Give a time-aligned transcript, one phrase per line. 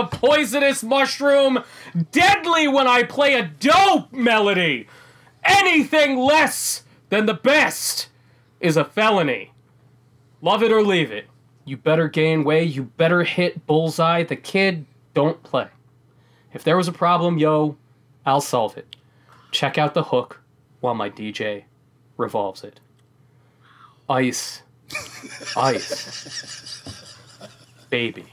[0.00, 1.62] a poisonous mushroom,
[2.12, 4.88] deadly when I play a dope melody.
[5.44, 8.08] Anything less than the best
[8.60, 9.52] is a felony.
[10.42, 11.26] Love it or leave it.
[11.64, 14.24] You better gain weight, you better hit bullseye.
[14.24, 15.68] The kid don't play.
[16.52, 17.76] If there was a problem, yo,
[18.26, 18.96] I'll solve it.
[19.50, 20.40] Check out the hook
[20.80, 21.64] while my DJ
[22.16, 22.80] revolves it.
[24.08, 24.62] Ice.
[25.56, 26.82] Ice.
[27.90, 28.26] Baby.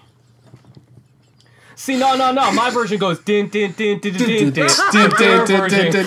[1.80, 2.52] See, no, no, no.
[2.54, 4.50] My version goes din din din din din din.
[4.50, 4.68] din.
[4.68, 6.06] Dun, Their dun, dun, version- dun, dun.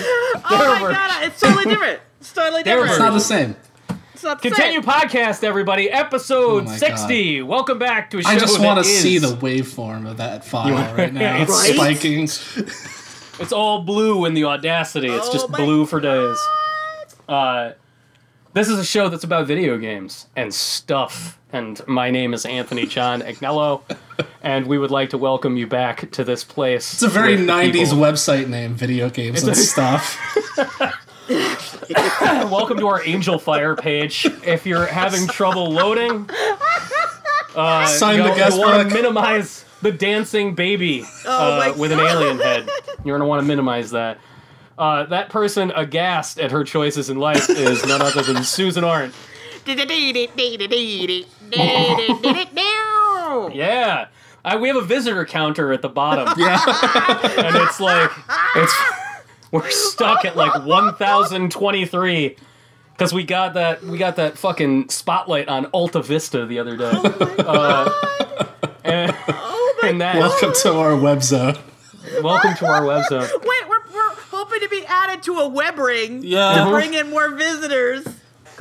[0.51, 1.99] Oh my god, it's totally different.
[2.19, 2.89] It's totally different.
[2.89, 3.55] It's not the same.
[4.13, 4.91] It's not the Continue same.
[4.91, 5.89] podcast, everybody.
[5.89, 7.41] Episode Oh my 60.
[7.43, 10.17] Welcome back to a show I just want want to to see the waveform of
[10.17, 11.37] that file right now.
[11.41, 11.73] It's Right?
[11.75, 12.23] spiking.
[13.39, 15.07] It's all blue in the Audacity.
[15.07, 16.37] It's Oh just my blue for days.
[17.29, 17.71] Uh,
[18.53, 21.39] this is a show that's about video games and stuff.
[21.53, 23.81] And my name is Anthony John Agnello,
[24.41, 26.93] and we would like to welcome you back to this place.
[26.93, 27.97] It's a very 90s people.
[27.97, 30.17] website name, video games and a- stuff.
[31.29, 34.25] Welcome to our Angelfire page.
[34.45, 36.29] If you're having trouble loading,
[37.55, 38.87] uh, Sign you'll, the guest you'll want book.
[38.89, 42.69] to minimize the dancing baby Oh uh, my with an alien head.
[43.05, 44.19] You're gonna want to minimize that.
[44.77, 49.13] Uh, that person aghast at her choices in life is none other than Susan Arendt.
[53.53, 54.07] Yeah,
[54.43, 56.59] uh, we have a visitor counter at the bottom, Yeah.
[57.45, 58.11] and it's like
[58.55, 58.73] it's
[59.51, 62.35] we're stuck at like 1,023
[62.93, 66.91] because we got that we got that fucking spotlight on AltaVista the other day.
[66.93, 68.45] Oh uh,
[68.83, 69.15] and,
[69.83, 71.55] and that Welcome to our web zone.
[72.21, 73.21] welcome to our web zone.
[73.21, 76.63] Wait, we're, we're hoping to be added to a web ring Yeah.
[76.65, 78.05] to bring in more visitors.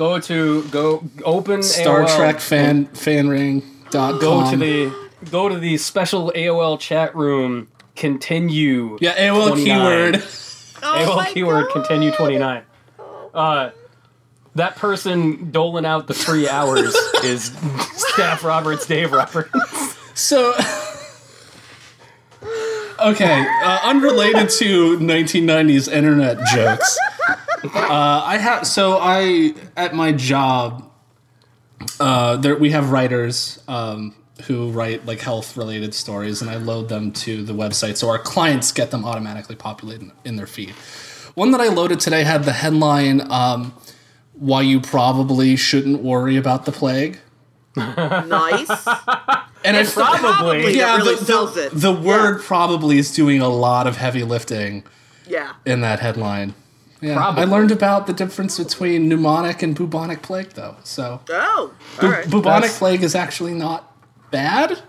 [0.00, 4.18] Go to go open Star AOL, Trek fan fanring.com.
[4.18, 4.90] Go to the
[5.30, 7.68] go to the special AOL chat room.
[7.96, 8.96] Continue.
[9.02, 10.12] Yeah, AOL 29.
[10.12, 10.24] keyword.
[10.82, 11.72] Oh AOL my keyword God.
[11.74, 12.62] continue 29.
[13.34, 13.70] Uh,
[14.54, 17.52] that person doling out the free hours is
[17.92, 19.50] Staff Roberts, Dave Roberts.
[20.14, 20.54] So,
[23.04, 26.98] okay, uh, unrelated to 1990s internet jokes.
[27.64, 30.90] Uh, I have so I at my job,
[31.98, 34.14] uh, there we have writers um,
[34.46, 38.18] who write like health related stories, and I load them to the website so our
[38.18, 40.70] clients get them automatically populated in, in their feed.
[41.34, 43.20] One that I loaded today had the headline.
[43.30, 43.74] Um,
[44.34, 47.18] why you probably shouldn't worry about the plague.
[47.76, 48.70] Nice.
[49.62, 50.74] And I Probably.
[50.74, 51.70] Yeah, really the, the, it.
[51.74, 54.84] the word probably is doing a lot of heavy lifting
[55.28, 55.52] Yeah.
[55.66, 56.54] in that headline.
[57.00, 57.42] Yeah, Probably.
[57.42, 60.76] I learned about the difference between pneumonic and bubonic plague, though.
[60.84, 62.24] So, Oh, bu- all right.
[62.30, 63.90] bubonic That's- plague is actually not
[64.30, 64.82] bad.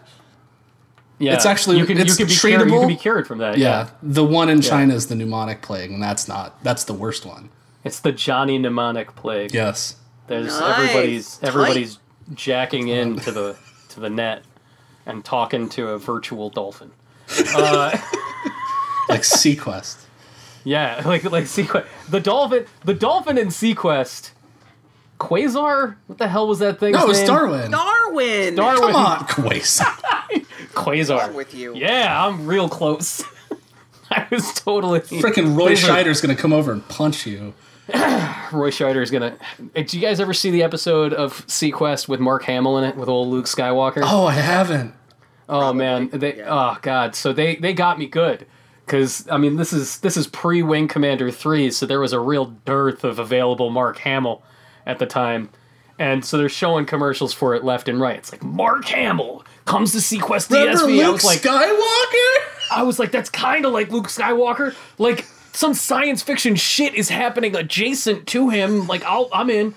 [1.20, 3.38] Yeah, It's actually- you can it's you can be cured, you can be cured from
[3.38, 3.58] that.
[3.58, 7.26] Yeah, the one in China is the pneumonic plague, and that's not that's the worst
[7.26, 7.50] one.
[7.84, 9.54] it's the Johnny mnemonic plague.
[9.54, 9.96] Yes,
[10.28, 10.80] There's Nice.
[10.80, 11.48] everybody's Tight.
[11.48, 12.00] everybody's
[12.34, 13.56] jacking into the
[13.90, 14.44] to the net
[15.06, 16.92] and talking to a virtual dolphin.
[17.56, 17.92] Uh,
[19.10, 19.98] like seaQuest.
[20.64, 21.86] Yeah, like like seaQuest.
[22.10, 24.32] The dolphin, the dolphin in seaQuest.
[25.20, 25.96] Quasar?
[26.08, 26.94] What the hell was that thing?
[26.94, 27.70] No, it was Darwin.
[27.72, 28.56] Darwin.
[28.56, 28.80] Darwin.
[28.82, 30.46] Come on, Quasar.
[30.74, 31.20] Quasar.
[31.20, 31.76] wrong with you?
[31.76, 33.24] Yeah, I'm real close.
[34.12, 37.54] I was totally Freaking Roy Those are- Scheider's gonna come over and punch you.
[37.94, 39.38] Roy Scheider is gonna.
[39.76, 42.96] Hey, Do you guys ever see the episode of seaQuest with Mark Hamill in it
[42.96, 44.02] with old Luke Skywalker?
[44.04, 44.94] Oh, I haven't.
[45.48, 46.46] Oh man, they yeah.
[46.50, 48.46] oh god, so they they got me good
[48.92, 52.20] because I mean this is this is pre Wing Commander three, so there was a
[52.20, 54.44] real dearth of available Mark Hamill
[54.86, 55.50] at the time,
[55.98, 58.18] and so they're showing commercials for it left and right.
[58.18, 61.04] It's like Mark Hamill comes to seaQuest Remember DSV.
[61.04, 62.72] I Luke was like, Skywalker?
[62.72, 64.76] I was like, that's kind of like Luke Skywalker.
[64.98, 68.88] Like some science fiction shit is happening adjacent to him.
[68.88, 69.74] Like I'll, I'm in,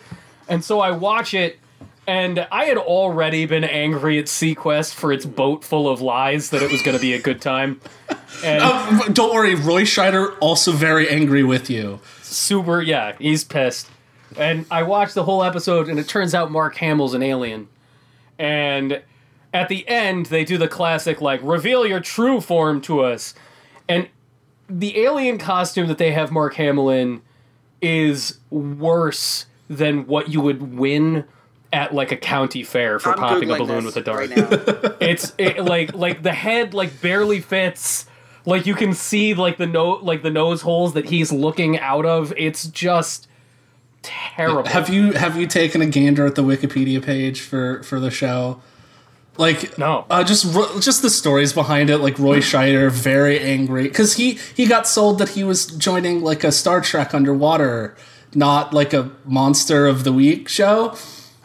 [0.49, 1.61] and so I watch it.
[2.07, 6.63] And I had already been angry at seaQuest for its boat full of lies that
[6.63, 7.81] it was going to be a good time.
[8.45, 12.01] And Oh, don't worry, Roy Scheider also very angry with you.
[12.23, 13.89] super, yeah, he's pissed.
[14.37, 17.69] And I watched the whole episode, and it turns out Mark Hamill's an alien.
[18.39, 19.01] And
[19.55, 23.35] at the end, they do the classic, like, reveal your true form to us.
[23.89, 24.09] And
[24.69, 27.23] the alien costume that they have Mark Hamill in
[27.81, 31.25] is worse than what you would win
[31.75, 34.31] at like a county fair for I'm popping a balloon with a dart.
[34.31, 34.95] Right.
[35.01, 38.07] It's it, like like the head like barely fits.
[38.47, 42.07] Like you can see like the no like the nose holes that he's looking out
[42.07, 42.33] of.
[42.37, 43.29] It's just
[44.03, 44.69] terrible.
[44.69, 48.61] Have you have you taken a gander at the Wikipedia page for for the show?
[49.37, 50.07] Like No.
[50.11, 50.45] uh, just
[50.81, 51.99] just the stories behind it.
[51.99, 56.45] Like Roy Scheider, very angry because he he got sold that he was joining like
[56.45, 57.97] a Star Trek underwater,
[58.35, 60.95] not like a Monster of the Week show.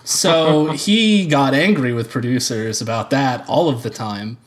[0.10, 4.38] So he got angry with producers about that all of the time,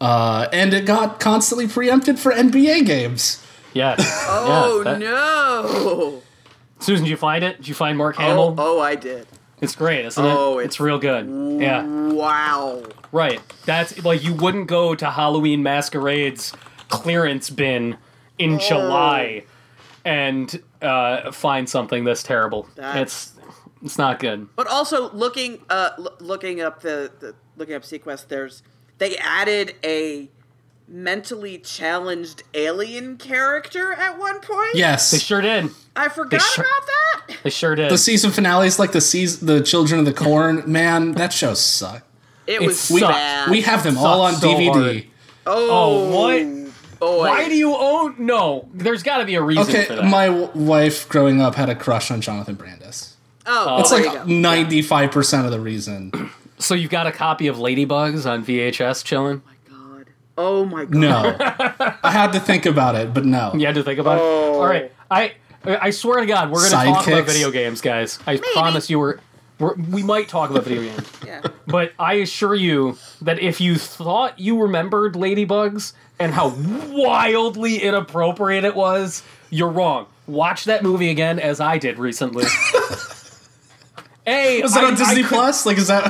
[0.00, 3.44] uh, and it got constantly preempted for NBA games.
[3.74, 3.98] Yes.
[4.28, 6.22] Oh Yeah, that- no!
[6.78, 7.56] Susan, did you find it?
[7.58, 8.54] Did you find Mark Hamill?
[8.58, 9.26] Oh, oh, I did.
[9.60, 10.62] It's great, isn't Oh, it?
[10.62, 11.26] it's- It's real good.
[11.60, 11.84] Yeah.
[11.84, 12.82] Wow.
[13.12, 13.40] Right.
[13.66, 16.52] That's like you wouldn't go to Halloween Masquerade's
[16.88, 17.96] clearance bin
[18.38, 19.44] in July
[20.04, 22.68] and uh, find something this terrible.
[22.76, 23.31] That's- It's
[23.84, 24.48] it's not good.
[24.56, 28.62] But also looking, uh, l- looking up the, the looking up seaQuest, there's
[28.98, 30.28] they added a
[30.88, 34.74] mentally challenged alien character at one point.
[34.74, 35.70] Yes, They sure did.
[35.96, 37.36] I forgot sure- about that.
[37.44, 37.90] They sure did.
[37.90, 40.62] the season finale is like the season, the Children of the Corn.
[40.66, 42.04] Man, that show sucked.
[42.46, 43.00] It It was sucked.
[43.12, 43.50] bad.
[43.50, 44.72] We have them all on so DVD.
[44.72, 45.06] hard.
[45.46, 46.62] oh, Oh, what?
[47.00, 47.18] Boy.
[47.28, 48.14] Why do you own?
[48.18, 50.04] No, there's got to be a reason Okay, for that.
[50.04, 53.11] my w- wife growing up had a crush on Jonathan Brandis.
[53.46, 56.30] Oh, uh, It's like ninety-five percent of the reason.
[56.58, 59.42] so you've got a copy of Ladybugs on VHS chilling?
[59.44, 59.54] Oh, my
[59.98, 60.06] God.
[60.38, 60.94] Oh my god.
[60.94, 63.52] No, I had to think about it, but no.
[63.54, 64.22] You had to think about it.
[64.22, 64.54] Oh.
[64.60, 65.34] All right, I
[65.64, 68.18] I swear to God, we're gonna talk about video games, guys.
[68.26, 69.18] I promise you, we're,
[69.58, 71.08] we're we might talk about video games.
[71.26, 71.40] Yeah.
[71.66, 76.48] But I assure you that if you thought you remembered Ladybugs and how
[76.90, 80.06] wildly inappropriate it was, you're wrong.
[80.26, 82.44] Watch that movie again, as I did recently.
[84.26, 85.66] A, Is that I- on I Disney could- Plus?
[85.66, 86.04] Like, is that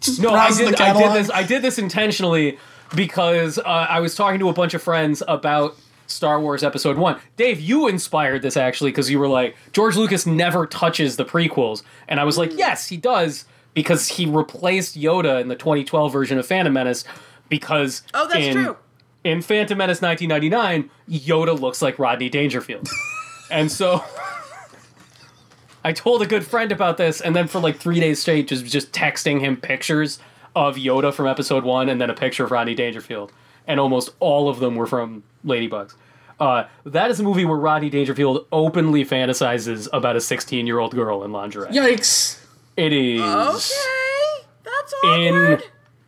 [0.00, 0.58] just No, I did.
[0.58, 1.14] the I did catalog?
[1.14, 1.30] this.
[1.30, 2.58] I did this intentionally
[2.94, 5.76] because uh, I was talking to a bunch of friends about
[6.06, 7.18] Star Wars Episode One.
[7.36, 11.82] Dave, you inspired this actually because you were like, George Lucas never touches the prequels,
[12.08, 16.38] and I was like, yes, he does because he replaced Yoda in the 2012 version
[16.38, 17.04] of Phantom Menace
[17.48, 18.76] because Oh, that's in, true.
[19.24, 20.90] In Phantom Menace 1999,
[21.26, 22.88] Yoda looks like Rodney Dangerfield,
[23.50, 24.04] and so.
[25.84, 28.64] I told a good friend about this, and then for like three days straight, just
[28.66, 30.18] just texting him pictures
[30.56, 33.32] of Yoda from Episode One, and then a picture of Rodney Dangerfield,
[33.66, 35.94] and almost all of them were from Ladybugs.
[36.40, 40.92] Uh, that is a movie where Rodney Dangerfield openly fantasizes about a 16 year old
[40.94, 41.68] girl in lingerie.
[41.70, 42.40] Yikes!
[42.76, 44.46] It is Okay.
[44.64, 45.20] That's awkward.
[45.20, 45.62] in awkward.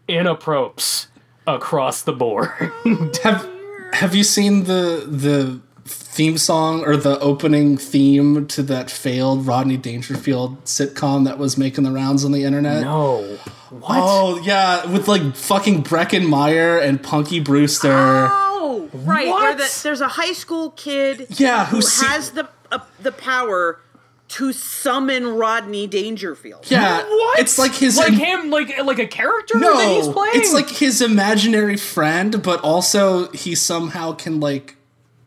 [0.09, 1.07] inappropriate
[1.47, 2.51] across the board.
[3.23, 3.49] Have
[3.93, 9.77] Have you seen the the theme song or the opening theme to that failed Rodney
[9.77, 12.83] Dangerfield sitcom that was making the rounds on the internet?
[12.83, 13.23] no,
[13.71, 13.99] what?
[14.01, 17.91] Oh yeah, with like fucking Breckin Meyer and Punky Brewster.
[17.93, 19.27] Oh, right.
[19.29, 23.13] Where the, there's a high school kid Yeah, who who see- has the uh, the
[23.13, 23.81] power
[24.29, 26.69] to summon Rodney Dangerfield.
[26.69, 27.39] yeah, What?
[27.39, 30.33] it's like his like him, like like a character no, that he's playing.
[30.35, 34.75] it's like his imaginary friend, but also he somehow can like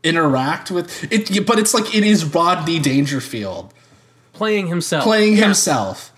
[0.04, 1.46] interact with it.
[1.46, 3.74] But it's like it is Rodney Dangerfield
[4.34, 5.04] playing himself.
[5.04, 5.45] playing Yeah.
[5.45, 6.12] himself.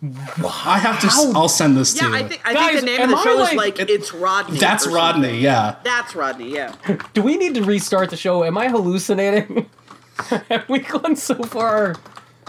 [0.00, 1.08] I have to.
[1.08, 2.14] How- I'll send this to Yeah, you.
[2.14, 3.90] I think I Guys, think the name of the I show like- is like it-
[3.90, 4.58] it's Rodney.
[4.58, 5.22] That's Rodney.
[5.24, 5.40] something.
[5.40, 5.74] Yeah.
[5.82, 6.54] That's Rodney.
[6.54, 6.72] Yeah.
[7.14, 8.44] Do we need to restart the show?
[8.44, 9.68] Am I hallucinating?
[10.50, 11.96] Have we gone so far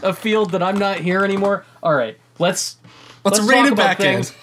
[0.04, 1.66] afield that I'm not here anymore?
[1.82, 2.78] All right, let's
[3.26, 4.30] Let's, let's rein talk it about back things.
[4.30, 4.36] in.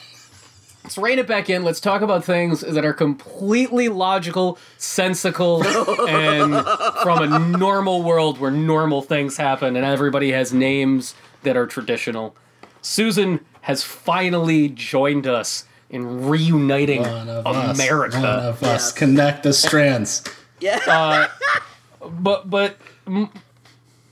[0.86, 1.64] Let's rein it back in.
[1.64, 5.64] Let's talk about things that are completely logical, sensical,
[6.08, 6.54] and
[7.02, 12.36] from a normal world where normal things happen and everybody has names that are traditional.
[12.82, 18.18] Susan has finally joined us in reuniting One of us, America.
[18.20, 18.92] one of us.
[18.92, 20.22] Connect the strands.
[20.58, 20.80] Yeah.
[20.86, 21.28] Uh,
[22.08, 23.28] but but m-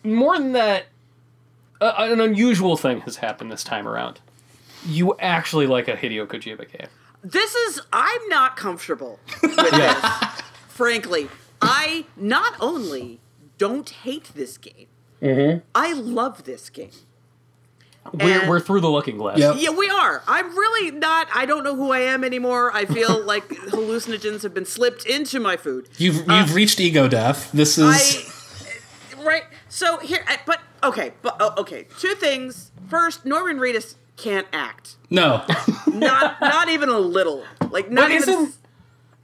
[0.02, 0.85] more than that,
[1.81, 4.21] uh, an unusual thing has happened this time around.
[4.87, 6.88] You actually like a Hideo Kojima game.
[7.23, 10.05] this is I'm not comfortable with this.
[10.69, 11.29] Frankly,
[11.62, 13.21] I not only
[13.59, 14.87] don't hate this game,
[15.23, 15.61] Mm-hmm.
[15.75, 16.91] I love this game.
[18.12, 19.38] We're, And- we're through the looking glass.
[19.38, 19.55] Yep.
[19.59, 20.23] Yeah, we are.
[20.29, 21.29] I'm really not.
[21.35, 22.71] I don't know who I am anymore.
[22.76, 25.88] I feel like hallucinogens have been slipped into my food.
[25.97, 27.50] You've you've reached ego death.
[27.53, 28.35] This is
[29.19, 29.45] I right.
[29.71, 31.87] So here, but okay, but oh, okay.
[31.99, 32.71] Two things.
[32.88, 34.97] First, Norman Reedus can't act.
[35.11, 35.44] no.
[35.87, 37.44] Not not even a little.
[37.71, 38.28] Like not But even.
[38.28, 38.56] isn't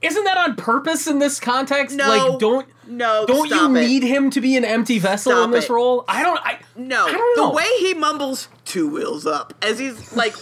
[0.01, 1.95] isn't that on purpose in this context?
[1.95, 2.07] No.
[2.07, 3.25] Like don't no.
[3.27, 3.87] don't you it.
[3.87, 5.69] need him to be an empty vessel Stop in this it.
[5.73, 6.03] role?
[6.07, 6.39] I don't.
[6.43, 7.49] I No, I don't know.
[7.49, 10.35] the way he mumbles two wheels up as he's like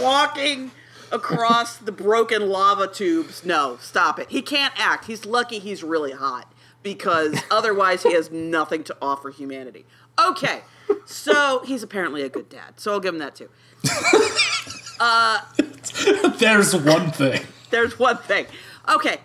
[0.00, 0.70] walking
[1.12, 3.44] across the broken lava tubes.
[3.44, 4.30] No, stop it.
[4.30, 5.04] He can't act.
[5.06, 9.86] He's lucky he's really hot because otherwise he has nothing to offer humanity.
[10.24, 10.62] Okay,
[11.06, 13.48] so he's apparently a good dad, so I'll give him that too.
[16.38, 17.42] There's one thing.
[17.70, 18.46] There's one thing.
[18.88, 19.18] Okay,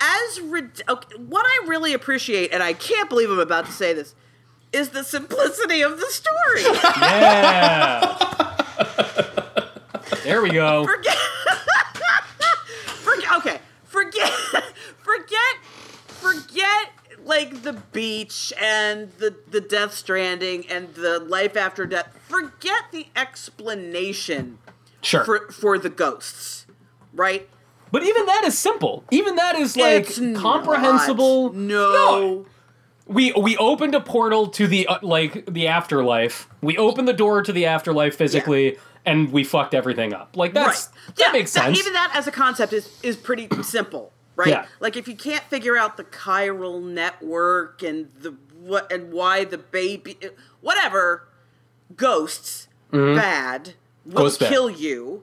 [0.00, 3.92] as rid- okay, what I really appreciate, and I can't believe I'm about to say
[3.92, 4.14] this,
[4.72, 6.62] is the simplicity of the story.
[7.00, 8.18] Yeah.
[10.24, 10.84] there we go.
[10.84, 11.16] forget.
[13.36, 14.30] Okay, forget,
[14.98, 15.56] forget,
[16.06, 16.88] forget.
[17.24, 22.08] Like the beach and the the Death Stranding and the life after death.
[22.28, 24.58] Forget the explanation
[25.00, 25.24] Sure.
[25.24, 26.66] for for the ghosts,
[27.12, 27.48] right?
[27.92, 29.04] but even that is simple.
[29.12, 30.42] Even that is like It's not.
[30.42, 31.52] comprehensible.
[31.52, 32.46] No.
[33.06, 36.48] We we opened a portal to the uh, like the afterlife.
[36.62, 40.36] We opened the door to the afterlife physically, and we fucked everything up.
[40.36, 41.16] Like that's right.
[41.18, 41.76] that makes sense.
[41.76, 44.48] That, even that as a concept is is pretty simple, right?
[44.48, 44.66] Yeah.
[44.80, 49.58] Like if you can't figure out the chiral network and the what and why the
[49.58, 50.18] baby,
[50.60, 51.28] whatever,
[51.96, 53.74] ghosts bad will
[54.06, 54.18] Mm-hmm.
[54.18, 54.48] Ghosts bad.
[54.50, 55.22] kill you.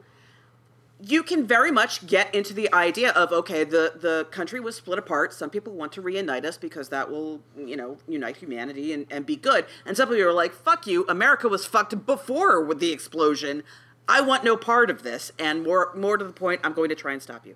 [1.03, 4.99] You can very much get into the idea of okay, the the country was split
[4.99, 5.33] apart.
[5.33, 9.25] Some people want to reunite us because that will you know unite humanity and, and
[9.25, 9.65] be good.
[9.85, 13.63] And some people are like, "Fuck you, America was fucked before with the explosion.
[14.07, 16.95] I want no part of this." And more more to the point, I'm going to
[16.95, 17.55] try and stop you.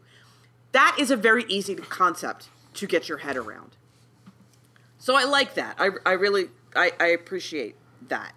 [0.76, 3.78] That is a very easy concept to get your head around.
[4.98, 5.78] So I like that.
[5.80, 7.78] I, I really I, I appreciate
[8.10, 8.34] that.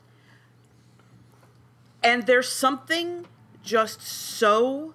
[2.01, 3.27] And there's something
[3.65, 4.95] just so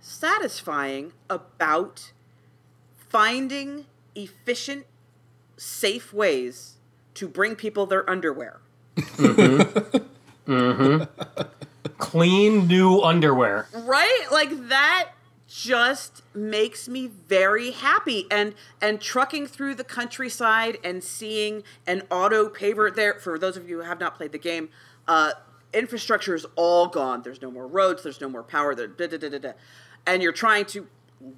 [0.00, 2.12] satisfying about
[2.94, 4.84] finding efficient,
[5.56, 6.74] safe ways
[7.14, 8.60] to bring people their underwear.
[8.96, 9.96] Mm-hmm.
[10.46, 11.42] Mm-hmm.
[11.98, 13.66] Clean new underwear.
[13.72, 14.26] Right?
[14.30, 15.10] Like that
[15.56, 18.26] just makes me very happy.
[18.30, 23.66] And and trucking through the countryside and seeing an auto paver there for those of
[23.66, 24.68] you who have not played the game
[25.08, 25.32] uh
[25.72, 27.22] infrastructure is all gone.
[27.22, 29.52] There's no more roads there's no more power there da, da, da, da, da.
[30.06, 30.86] and you're trying to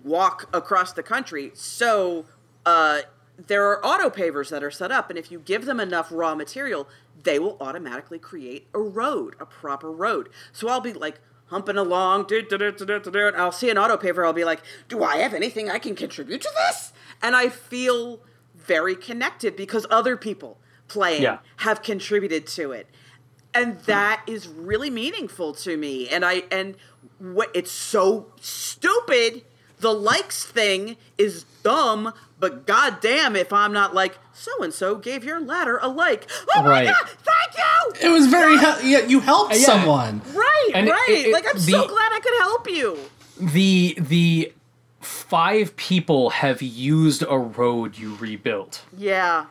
[0.02, 1.52] walk across the country.
[1.54, 2.24] So
[2.66, 3.02] uh
[3.46, 6.34] there are auto pavers that are set up and if you give them enough raw
[6.34, 6.88] material
[7.22, 10.28] they will automatically create a road a proper road.
[10.52, 14.62] So i'll be like humping along and i'll see an auto paver i'll be like
[14.88, 16.92] do i have anything i can contribute to this?
[17.22, 18.20] And i feel
[18.54, 21.38] very connected because other people playing Yeah.
[21.58, 22.86] have contributed to it.
[23.54, 23.82] And hmm.
[23.86, 26.08] that is really meaningful to me.
[26.08, 26.76] And i and
[27.18, 29.44] what it's so stupid
[29.80, 35.24] the likes thing is dumb but goddamn if i'm not like so and so gave
[35.24, 36.86] your ladder a like oh my Right.
[36.86, 38.56] god thank you It was very.
[38.58, 39.66] Hel- yeah, you helped Yeah.
[39.66, 40.22] someone.
[40.34, 42.98] right And it- right it- like i'm the- so glad i could help you
[43.52, 44.52] The the
[45.00, 49.46] five people have used a road you rebuilt yeah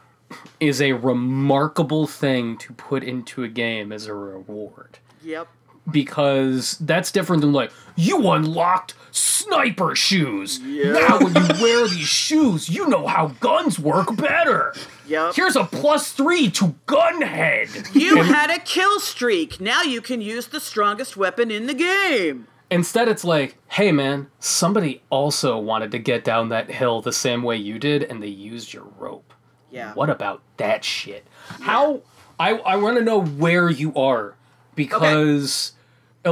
[0.60, 5.00] is a remarkable thing to put into a game as a reward.
[5.24, 5.48] yep
[5.92, 10.60] because that's different than like you unlocked sniper shoes.
[10.60, 10.92] Yeah.
[10.92, 14.74] Now when you wear these shoes, you know how guns work better.
[15.08, 15.36] Yep.
[15.36, 17.96] Here's a plus three to gunhead.
[17.96, 21.74] you And had a kill streak now you can use the strongest weapon in the
[21.74, 27.14] game instead, it's like, hey man, somebody also wanted to get down that hill the
[27.14, 29.34] same way you did, and they used your rope.
[29.72, 31.26] yeah What about that shit?
[31.62, 32.02] How
[32.40, 34.36] I I want to know where you are
[34.76, 35.74] because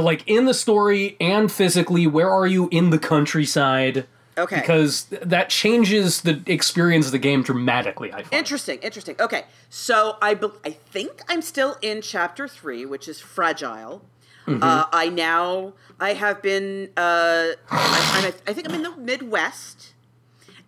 [0.00, 4.06] like in the story and physically, where are you in the countryside?
[4.38, 8.12] okay Because th- that changes the experience of the game dramatically.
[8.12, 8.32] I find.
[8.34, 9.16] Interesting, interesting.
[9.20, 14.02] Okay, so I be- I think I'm still in chapter three, which is fragile.
[14.48, 19.92] Uh, I now I have been uh, I, I'm, I think I'm in the Midwest,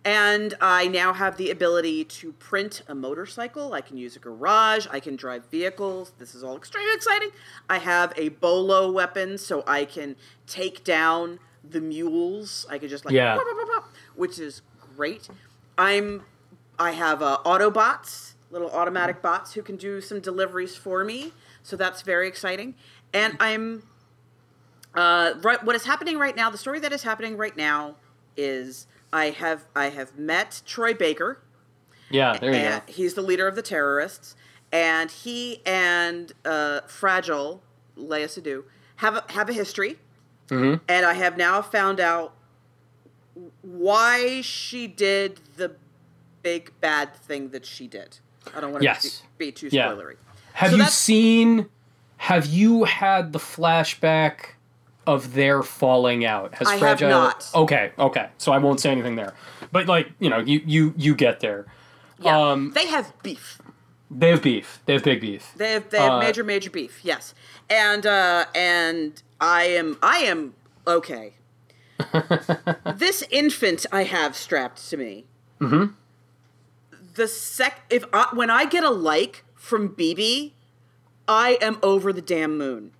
[0.05, 3.73] and I now have the ability to print a motorcycle.
[3.73, 4.87] I can use a garage.
[4.89, 6.13] I can drive vehicles.
[6.17, 7.29] This is all extremely exciting.
[7.69, 10.15] I have a bolo weapon, so I can
[10.47, 11.39] take down
[11.69, 12.65] the mules.
[12.69, 13.37] I could just like Yeah.
[14.15, 14.61] which is
[14.95, 15.27] great.
[15.77, 16.23] I'm
[16.77, 21.33] I have uh, Autobots, little automatic bots who can do some deliveries for me.
[21.61, 22.75] So that's very exciting.
[23.13, 23.83] And I'm
[24.95, 25.61] uh, right.
[25.63, 26.49] What is happening right now?
[26.49, 27.95] The story that is happening right now
[28.37, 31.39] is I have I have met Troy Baker.
[32.09, 32.81] Yeah, there you go.
[32.87, 34.35] He's the leader of the terrorists,
[34.71, 37.61] and he and uh, Fragile
[37.97, 38.63] Léa Seydoux
[38.97, 39.97] have a, have a history.
[40.47, 40.83] Mm-hmm.
[40.87, 42.33] And I have now found out
[43.61, 45.75] why she did the
[46.41, 48.17] big bad thing that she did.
[48.55, 49.21] I don't want to Yes.
[49.37, 49.89] be, be too Yeah.
[49.89, 50.15] spoilery.
[50.53, 51.69] Have So you seen?
[52.17, 54.55] Have you had the flashback
[55.13, 56.53] of their falling out?
[56.55, 57.09] Has I have Fragile?
[57.09, 57.49] not.
[57.53, 58.29] Okay, okay.
[58.37, 59.33] So I won't say anything there.
[59.71, 61.65] But like you know, you you you get there.
[62.21, 63.59] Yeah, Um, they have beef.
[64.11, 64.79] They have beef.
[64.85, 65.53] They have big beef.
[65.55, 66.99] They have they have Uh, major major beef.
[67.03, 67.33] Yes,
[67.69, 70.53] and uh, and I am I am
[70.85, 71.33] okay.
[72.95, 75.25] this infant I have strapped to me.
[75.59, 75.93] Mm-hmm.
[77.15, 80.51] The sec if I, when I get a like from BB,
[81.27, 82.91] I am over the damn moon.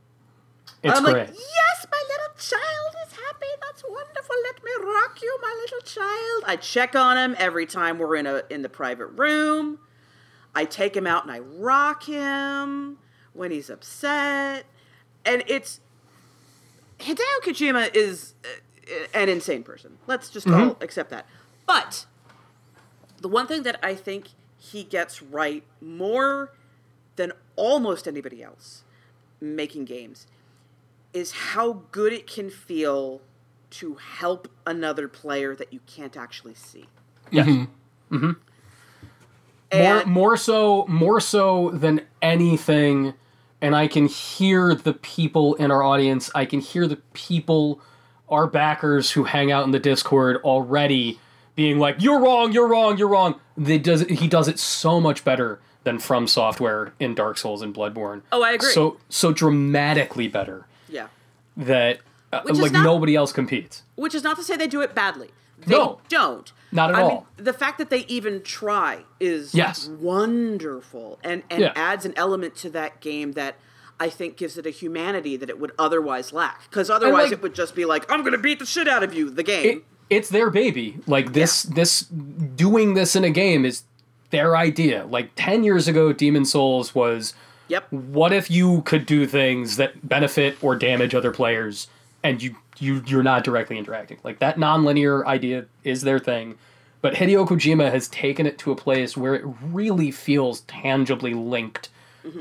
[0.84, 1.28] It's I'm great.
[1.30, 1.38] like,
[1.80, 3.46] yes, my little child is happy.
[3.62, 4.36] That's wonderful.
[4.44, 6.44] Let me rock you, my little child.
[6.46, 9.80] I check on him every time we're in a in the private room.
[10.56, 12.98] I take him out and I rock him
[13.34, 14.66] when he's upset,
[15.26, 15.80] and it's
[17.00, 19.98] Hideo Kojima is uh, an insane person.
[20.08, 21.26] Let's just all accept that.
[21.66, 22.06] But
[23.22, 26.52] the one thing that I think he gets right more
[27.16, 28.84] than almost anybody else
[29.42, 30.26] making games
[31.14, 33.22] is how good it can feel
[33.72, 36.86] to help another player that you can't actually see.
[37.32, 37.48] yes.
[37.48, 38.16] Mm-hmm.
[38.16, 38.32] Mm-hmm.
[39.72, 43.14] And more more so more so than anything
[43.62, 47.80] and i can hear the people in our audience i can hear the people
[48.30, 51.20] our backers who hang out in the discord already
[51.56, 55.24] being like you're wrong you're wrong you're wrong they does he does it so much
[55.24, 58.72] better than from software in dark souls and bloodborne Oh, I agree.
[58.72, 60.69] so so dramatically better yeah.
[61.60, 62.00] That
[62.34, 65.30] uh, like not- nobody else competes Which is not to say they do it badly.
[65.60, 66.00] They No.
[66.10, 66.52] don't.
[66.72, 67.10] Not at I all.
[67.38, 69.88] Mean, the fact that they even try is Yes.
[69.88, 71.74] wonderful and, and Yeah.
[71.76, 73.56] adds an element to that game that
[74.00, 76.64] I think gives it a humanity that it would otherwise lack.
[76.70, 79.04] Because otherwise like- it would just be like, I'm going to beat the shit out
[79.04, 79.66] of you, the game.
[79.66, 81.00] it, it's their baby.
[81.08, 83.84] Like this, this doing this in a game is
[84.30, 85.06] their idea.
[85.10, 87.34] Like ten years ago, Demon Souls was
[87.70, 87.92] yep.
[87.92, 91.88] what if you could do things that benefit or damage other players,
[92.24, 94.18] and you you you're not directly interacting.
[94.24, 96.58] Like that nonlinear idea is their thing.
[97.02, 101.88] But Hideo Kojima has taken it to a place where it really feels tangibly linked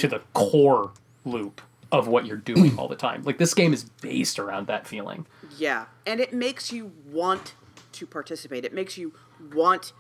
[0.00, 0.90] to the core
[1.24, 1.60] loop
[1.92, 3.22] of what you're doing all the time.
[3.22, 5.26] Like this game is based around that feeling.
[5.56, 7.54] Yeah, and it makes you want
[7.92, 8.64] to participate.
[8.64, 9.12] It makes you
[9.54, 9.92] want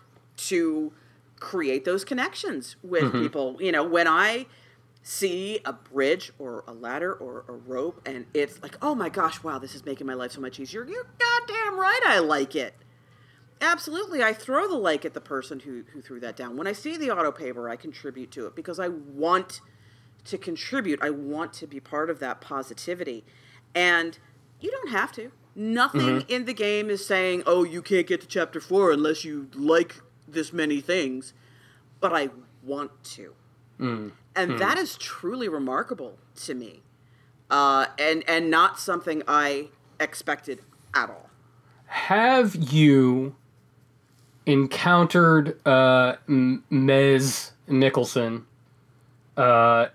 [0.48, 0.92] to
[1.38, 3.22] create those connections with Mm-hmm.
[3.22, 3.56] people.
[3.60, 4.46] You know, when I
[5.02, 9.42] see a bridge or a ladder or a rope and it's like, "Oh my gosh,
[9.42, 12.74] wow, this is making my life so much easier." You're goddamn right I like it.
[13.60, 16.56] Absolutely, I throw the like at the person who who threw that down.
[16.56, 19.60] When I see the auto paver, I contribute to it because I want
[20.28, 21.00] to contribute.
[21.02, 23.24] I want to be part of that positivity.
[23.74, 24.18] And
[24.60, 25.32] you don't have to.
[25.54, 26.30] Nothing mm-hmm.
[26.30, 29.96] in the game is saying, oh, you can't get to chapter four unless you like
[30.26, 31.32] this many things.
[32.00, 32.30] But I
[32.62, 33.34] want to.
[33.80, 34.12] Mm.
[34.38, 36.82] And that is truly remarkable to me.
[37.50, 40.60] Uh, and, and not something I expected
[40.94, 41.30] at all.
[41.86, 43.34] Have you
[44.46, 48.44] encountered uh, M- Mads Mikkelsen
[49.36, 49.86] uh,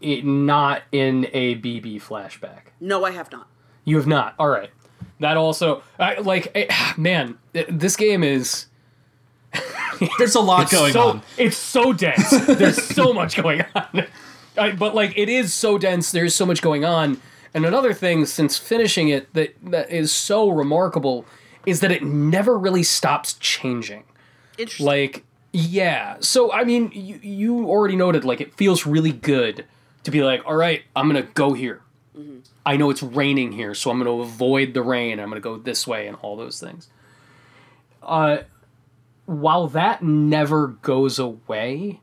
[0.00, 2.72] it, not in a BB flashback?
[2.80, 3.48] No, I have not.
[3.84, 4.34] You have not.
[4.38, 4.70] All right.
[5.20, 8.66] That also, I, like, eh, man, th- this game is
[10.18, 11.22] There's a lot going so on.
[11.36, 12.30] it's so dense.
[12.46, 14.06] There's so much going on.
[14.56, 16.10] I, but like it is so dense.
[16.10, 17.20] There's so much going on.
[17.54, 21.24] And another thing, since finishing it, that that is so remarkable,
[21.66, 24.04] is that it never really stops changing.
[24.58, 24.86] Interesting.
[24.86, 26.16] Like, yeah.
[26.20, 29.66] So I mean, you you already noted like it feels really good
[30.04, 31.80] to be like, all right, I'm gonna go here.
[32.64, 35.18] I know it's raining here, so I'm gonna avoid the rain.
[35.18, 36.88] I'm gonna go this way and all those things.
[38.02, 38.38] Uh,
[39.32, 42.00] while that never goes away,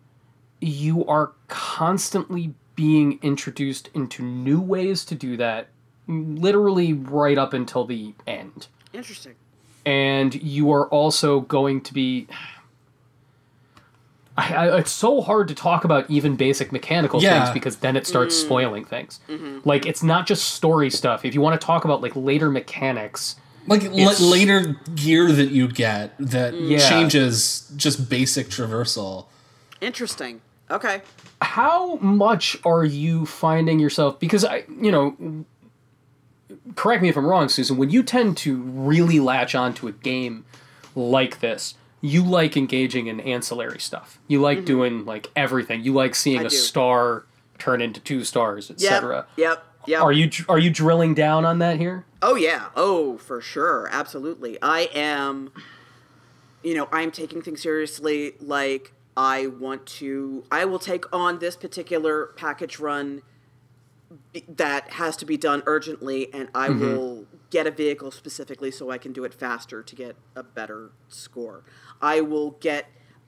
[0.59, 5.67] you are constantly being introduced into new ways to do that,
[6.07, 9.35] literally right up until the end Interesting.
[9.85, 12.27] and you are also going to be.
[14.37, 17.43] I, I, it's so hard to talk about even basic mechanical Yeah.
[17.43, 18.45] things because then it starts mm.
[18.45, 19.19] spoiling things.
[19.27, 19.59] Mm-hmm.
[19.67, 21.25] Like it's not just story stuff.
[21.25, 23.35] If you want to talk about like later mechanics,
[23.69, 26.79] Like l- later gear that you get that Yeah.
[26.89, 29.27] changes just basic traversal.
[29.81, 30.41] Interesting.
[30.71, 31.01] Okay.
[31.41, 35.45] how much are you finding yourself because I, you know,
[36.75, 40.45] correct me if I'm wrong, Susan, when you tend to really latch onto a game
[40.95, 44.19] like this, you like engaging in ancillary stuff.
[44.27, 45.83] You like doing like everything.
[45.83, 46.45] You like seeing Mm-hmm.
[46.45, 46.55] I a do.
[46.55, 47.25] star
[47.57, 49.25] turn into two stars, etc.
[49.37, 49.49] Yep.
[49.49, 49.65] Yep.
[49.89, 50.03] Yep.
[50.03, 52.05] Are you are you drilling down on that here?
[52.21, 52.69] Oh yeah.
[52.75, 53.89] Oh, for sure.
[53.91, 54.59] Absolutely.
[54.61, 55.51] I am
[56.61, 61.55] you know, I'm taking things seriously like I want to I will take on this
[61.55, 63.23] particular package run
[64.47, 66.81] that has to be done urgently and I mm-hmm.
[66.81, 70.91] will get a vehicle specifically so I can do it faster to get a better
[71.07, 71.63] score.
[71.99, 72.85] I will get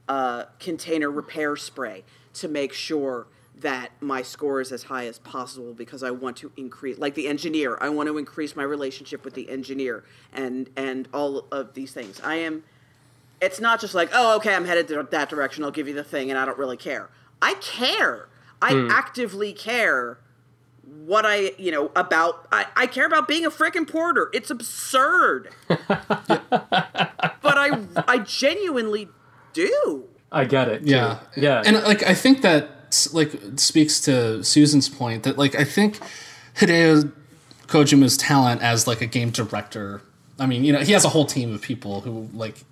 [0.08, 3.26] a container repair spray to make sure
[3.62, 7.28] that my score is as high as possible because I want to increase like the
[7.28, 7.78] engineer.
[7.82, 12.20] I want to increase my relationship with the engineer and and all of these things.
[12.24, 12.64] I am
[13.42, 15.64] it's not just like, "Oh, okay, I'm headed to that direction.
[15.64, 17.10] I'll give you the thing and I don't really care."
[17.42, 18.28] I care.
[18.62, 18.92] I hmm.
[18.92, 20.20] actively care
[20.84, 24.30] what I, you know, about I, I care about being a freaking porter.
[24.34, 25.50] It's absurd.
[25.68, 25.80] but
[27.44, 29.10] I I genuinely
[29.54, 30.06] do.
[30.32, 30.86] I get it.
[30.86, 30.92] too.
[30.92, 31.62] Yeah, Yeah.
[31.66, 32.81] and like I think that s-
[33.14, 36.00] like speaks to Susan's point that like I think
[36.56, 37.12] Hideo
[37.68, 40.02] Kojima's talent as like a game director.
[40.40, 42.64] I mean, you know, he has a whole team of people who like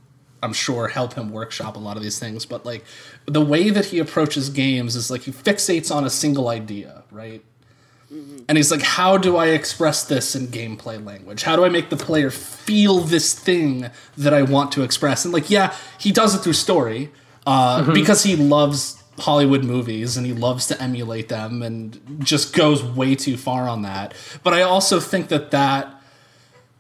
[0.42, 2.84] I'm sure help him workshop a lot of these things, but like
[3.26, 7.44] the way that he approaches games is like he fixates on a single idea, right?
[8.48, 11.44] And he's like, how do I express this in gameplay language?
[11.44, 15.26] How do I make the player feel this thing that I want to express?
[15.26, 17.12] And like, yeah, he does it through story
[17.46, 22.84] uh, because he loves Hollywood movies and he loves to emulate them and just goes
[22.84, 24.14] way too far on that.
[24.44, 25.96] But I also think that that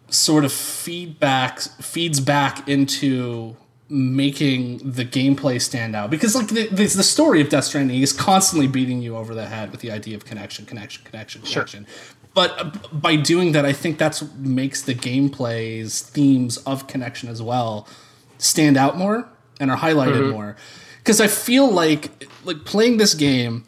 [0.10, 3.56] sort of feedback feeds back into
[3.90, 8.14] making the gameplay stand out because like the, the, the story of Death Stranding is
[8.14, 11.88] constantly beating you over the head with the idea of connection, connection, connection, connection.
[12.34, 17.30] But uh, by doing that, I think that's what makes the gameplay's themes of connection
[17.30, 17.88] as well
[18.38, 19.28] stand out more
[19.60, 20.56] and are highlighted more.
[21.00, 23.66] Because I feel like like playing this game,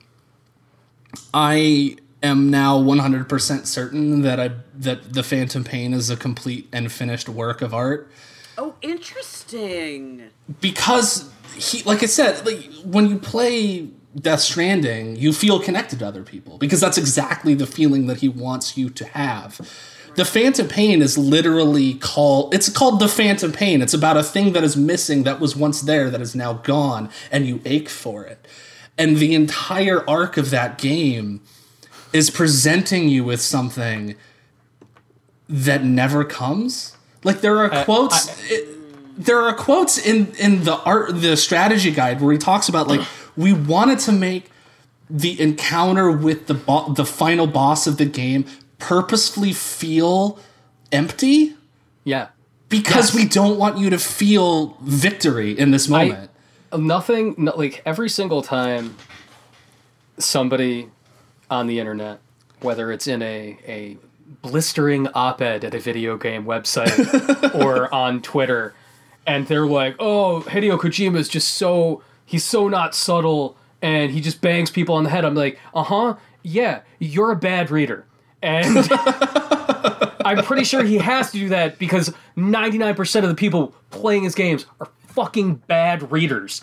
[1.34, 6.92] I am now 100% certain that I that the Phantom Pain is a complete and
[6.92, 8.12] finished work of art
[8.58, 10.30] Oh, interesting.
[10.60, 16.08] because he like I said like when you play Death Stranding, you feel connected to
[16.08, 19.60] other people because that's exactly the feeling that he wants you to have.
[20.16, 23.82] The Phantom Pain is literally called it's called the Phantom Pain.
[23.82, 27.10] It's about a thing that is missing that was once there that is now gone
[27.32, 28.46] and you ache for it.
[28.98, 31.42] And the entire arc of that game
[32.14, 34.16] is presenting you with something
[35.48, 36.96] that never comes.
[37.24, 38.78] Like there are uh, quotes it-
[39.18, 43.02] there are quotes in in the art the strategy guide where he talks about like
[43.38, 44.50] we wanted to make
[45.10, 48.46] the encounter with the bo- the final boss of the game
[48.82, 50.38] purposefully feel
[50.92, 51.56] empty
[52.04, 52.30] yeah.
[52.68, 53.16] because Yes.
[53.16, 56.30] we don't want you to feel victory in this moment.
[56.78, 58.96] nothing no, like every single time
[60.18, 60.90] somebody
[61.50, 62.20] on the internet
[62.62, 63.98] whether it's in a, a
[64.42, 68.74] blistering op-ed at a video game website or on twitter
[69.28, 74.22] and they're like oh hideo kojima is just so he's so not subtle and he
[74.22, 78.06] just bangs people on the head i'm like uh-huh yeah you're a bad reader
[78.42, 78.88] and
[80.26, 84.36] I'm pretty sure he has to do that because 99% of the people playing his
[84.36, 86.62] games are fucking bad readers.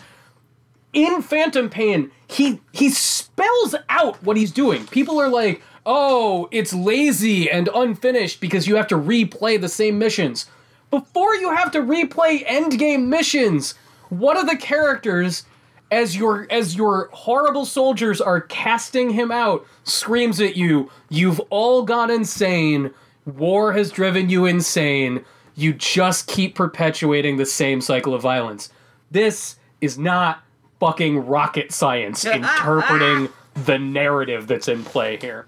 [0.93, 4.87] In Phantom Pain, he he spells out what he's doing.
[4.87, 9.99] People are like, "Oh, it's lazy and unfinished because you have to replay the same
[9.99, 10.47] missions."
[10.89, 13.75] Before you have to replay endgame missions,
[14.09, 15.43] one of the characters
[15.91, 21.83] as your as your horrible soldiers are casting him out screams at you, "You've all
[21.83, 22.91] gone insane.
[23.25, 25.23] War has driven you insane.
[25.55, 28.69] You just keep perpetuating the same cycle of violence."
[29.11, 30.43] This is not
[30.79, 33.29] fucking rocket science interpreting
[33.65, 35.47] the narrative that's in play here.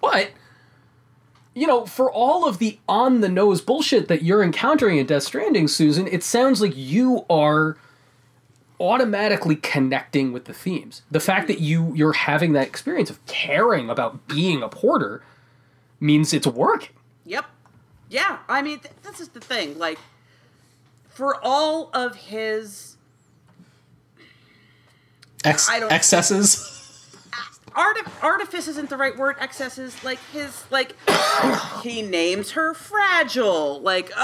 [0.00, 0.30] But
[1.54, 5.22] you know, for all of the on the nose bullshit that you're encountering in Death
[5.22, 7.78] Stranding, Susan, it sounds like you are
[8.80, 11.02] automatically connecting with the themes.
[11.10, 15.22] The fact that you you're having that experience of caring about being a porter
[16.00, 16.90] means it's working.
[17.24, 17.44] Yep.
[18.08, 19.78] Yeah, I mean, th- this is the thing.
[19.78, 19.98] Like,
[21.08, 22.96] for all of his
[25.44, 26.72] Ex- I don't- excesses.
[27.70, 29.36] artif- artifice isn't the right word.
[29.40, 30.94] Excesses, like his, like
[31.82, 33.80] he names her fragile.
[33.80, 34.16] Like, okay,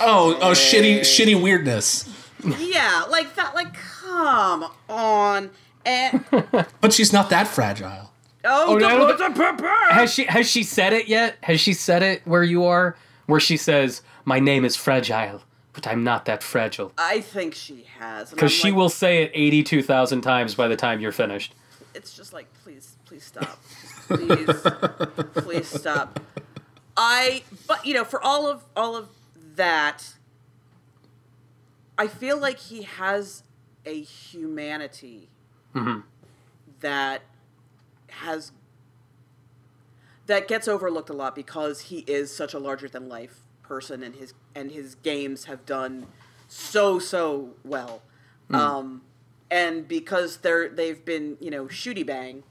[0.00, 2.23] Oh, oh, shitty, shitty weirdness.
[2.58, 3.54] Yeah, like that.
[3.54, 5.50] Like, come on.
[5.86, 6.24] And
[6.80, 8.10] But she's not that fragile.
[8.44, 11.36] oh, no, the- the- Has she has she said it yet?
[11.42, 12.96] Has she said it where you are?
[13.26, 17.86] Where she says, "My name is fragile, but I'm not that fragile." I think she
[17.98, 18.30] has.
[18.30, 21.54] Because she like, will say it eighty-two thousand times by the time you're finished.
[21.94, 23.58] it's just like please please stop
[24.08, 24.46] please
[25.34, 26.18] please stop
[26.96, 29.08] i but you know for all of all of
[29.56, 30.13] that
[31.98, 33.42] i feel like he has
[33.86, 35.28] a humanity
[36.80, 37.22] that
[38.08, 38.52] has
[40.26, 44.14] that gets overlooked a lot because he is such a larger than life person and
[44.16, 46.06] his and his games have done
[46.48, 48.02] so so well
[48.50, 49.02] um
[49.50, 52.42] and because they're they've been you know shooty bang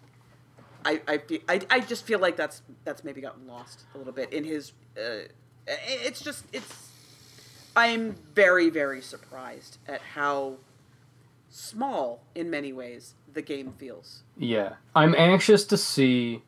[0.86, 4.32] I I, I I just feel like that's that's maybe gotten lost a little bit
[4.34, 4.73] in his.
[4.97, 5.27] Uh,
[5.67, 6.89] it's just it's.
[7.75, 10.55] I'm very very surprised at how
[11.49, 14.23] small in many ways the game feels.
[14.38, 14.73] Yeah.
[14.95, 16.41] I'm anxious to see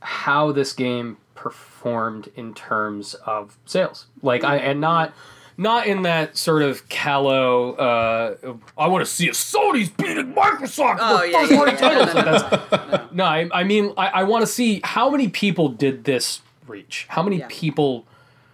[0.00, 4.06] how this game performed in terms of sales.
[4.22, 5.14] Like I and not
[5.56, 10.98] not in that sort of callow uh I want to see if Sony's beating Microsoft
[11.00, 11.76] Oh, for yeah, first yeah, party yeah.
[11.78, 12.14] titles.
[12.14, 15.28] No, no, Like, that's- no, I, I mean I, I want to see how many
[15.28, 17.06] people did this reach.
[17.08, 17.46] How many Yeah.
[17.50, 18.06] people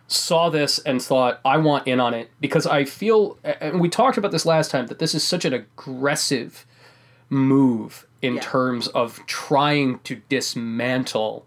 [0.09, 4.17] saw this and thought I want in on it because I feel and we talked
[4.19, 6.65] about this last time that this is such an aggressive
[7.29, 8.41] move in Yeah.
[8.41, 11.45] terms of trying to dismantle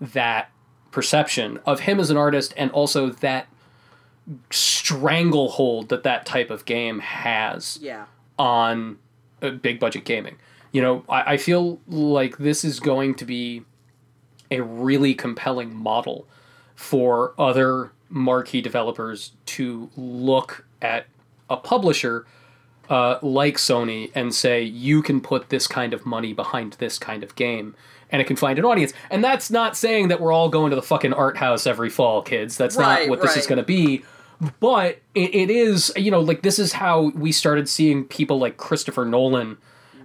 [0.00, 0.50] that
[0.90, 3.46] perception of him as an artist and also that
[4.50, 8.06] stranglehold that that type of game has Yeah.
[8.38, 8.98] on
[9.40, 10.36] uh, big budget gaming.
[10.72, 13.62] You know, I, I feel like this is going to be
[14.50, 16.26] a really compelling model
[16.82, 21.06] for other marquee developers to look at
[21.48, 22.26] a publisher
[22.90, 27.22] uh, like Sony and say, you can put this kind of money behind this kind
[27.22, 27.76] of game
[28.10, 28.92] and it can find an audience.
[29.10, 32.20] And that's not saying that we're all going to the fucking art house every fall,
[32.20, 32.56] kids.
[32.56, 34.04] That's Right, not what this is going to be.
[34.58, 38.56] But it, it is, you know, like this is how we started seeing people like
[38.56, 39.56] Christopher Nolan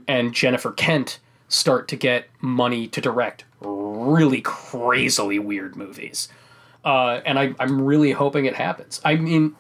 [0.08, 6.30] and Jennifer Kent start to get money to direct really crazily weird movies.
[6.86, 9.02] Uh, and I, I'm really hoping it happens.
[9.04, 9.56] I mean,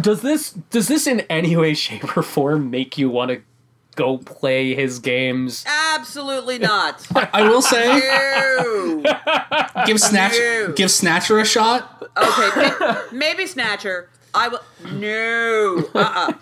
[0.00, 3.42] does this does this in any way, shape, or form make you want to
[3.96, 5.64] go play his games?
[5.66, 7.06] Absolutely not.
[7.34, 8.00] I will say,
[9.86, 10.72] give Snatch, Ew.
[10.76, 12.08] give Snatcher a shot.
[12.16, 14.08] Okay, may- maybe Snatcher.
[14.34, 14.60] I will.
[14.92, 15.84] No.
[15.94, 16.32] Uh.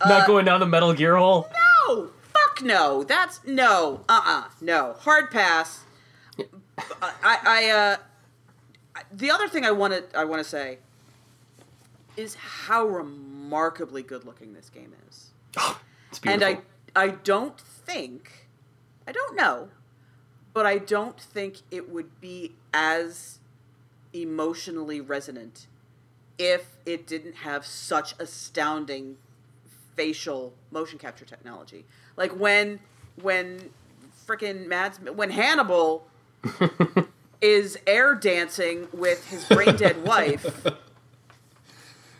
[0.00, 1.48] uh Not going down the Metal Gear hole.
[1.88, 2.08] No.
[2.32, 3.04] Fuck no.
[3.04, 4.00] That's no.
[4.08, 4.20] Uh.
[4.24, 4.94] uh No.
[5.00, 5.80] Hard pass.
[7.00, 7.38] I.
[7.44, 7.70] I.
[7.70, 7.96] Uh.
[9.12, 10.18] The other thing I want to.
[10.18, 10.78] I want to say.
[12.16, 15.30] Is how remarkably good looking this game is.
[16.10, 16.44] It's and.
[16.44, 16.58] I
[16.94, 18.48] I don't think
[19.06, 19.68] I don't know,
[20.52, 23.38] but I don't think it would be as
[24.12, 25.66] emotionally resonant
[26.38, 29.16] if it didn't have such astounding
[29.96, 31.84] facial motion capture technology.
[32.16, 32.80] Like when
[33.20, 33.70] when
[34.26, 36.06] frickin' Mads when Hannibal
[37.44, 40.46] is air dancing with his brain dead wife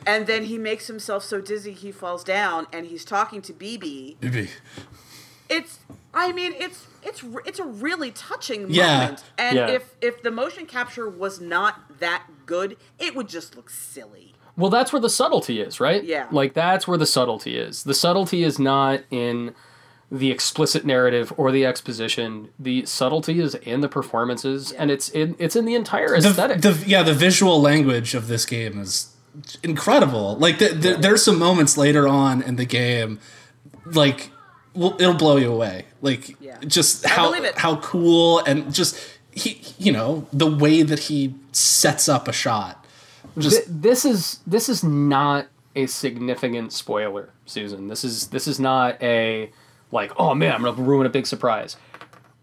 [0.06, 4.16] and then he makes himself so dizzy he falls down and he's talking to BB
[4.18, 4.50] BB.
[5.48, 5.78] it's
[6.12, 8.98] i mean it's it's it's a really touching Yeah.
[8.98, 9.68] moment and Yeah.
[9.68, 14.70] if if the motion capture was not that good it would just look silly Well,
[14.70, 16.04] that's where the subtlety is, right?
[16.04, 16.28] Yeah.
[16.30, 17.82] Like that's where the subtlety is.
[17.82, 19.52] The subtlety is not in
[20.18, 22.48] the explicit narrative or the exposition.
[22.58, 26.60] The subtlety is in the performances, and it's in it's in the entire aesthetic.
[26.60, 29.14] the yeah, the visual language of this game is
[29.62, 30.36] incredible.
[30.36, 33.18] Like the, the, there's some moments later on in the game,
[33.84, 34.30] like
[34.74, 35.86] well, it'll blow you away.
[36.00, 36.58] Like Yeah.
[36.66, 38.96] just how how cool and just
[39.32, 42.84] he you know the way that he sets up a shot.
[43.36, 47.88] Just Th- this is this is not a significant spoiler, Susan.
[47.88, 49.50] This is this is not a
[49.94, 51.76] like oh man, I'm gonna ruin a big surprise.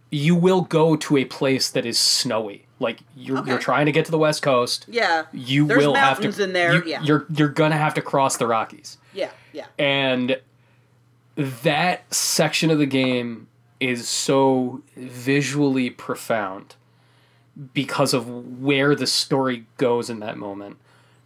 [0.09, 2.65] You will go to a place that is snowy.
[2.79, 4.85] Like you're you're trying to get to the west coast.
[4.89, 6.43] yeah You there's will have mountains to.
[6.45, 10.39] in there you- yeah You're you're gonna have to cross the Rockies, yeah yeah and
[11.35, 13.47] that section of the game
[13.79, 16.75] is so visually profound
[17.73, 18.27] because of
[18.61, 20.77] where the story goes in that moment.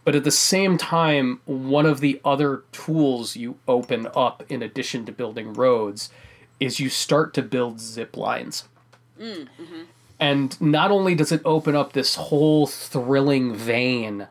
[0.06, 5.06] But at the same time, one of the other tools you open up in addition
[5.08, 6.10] to building roads
[6.60, 8.66] is you start to build zip lines.
[9.20, 9.48] Mm,
[10.20, 14.28] and not only does it open up this whole thrilling vein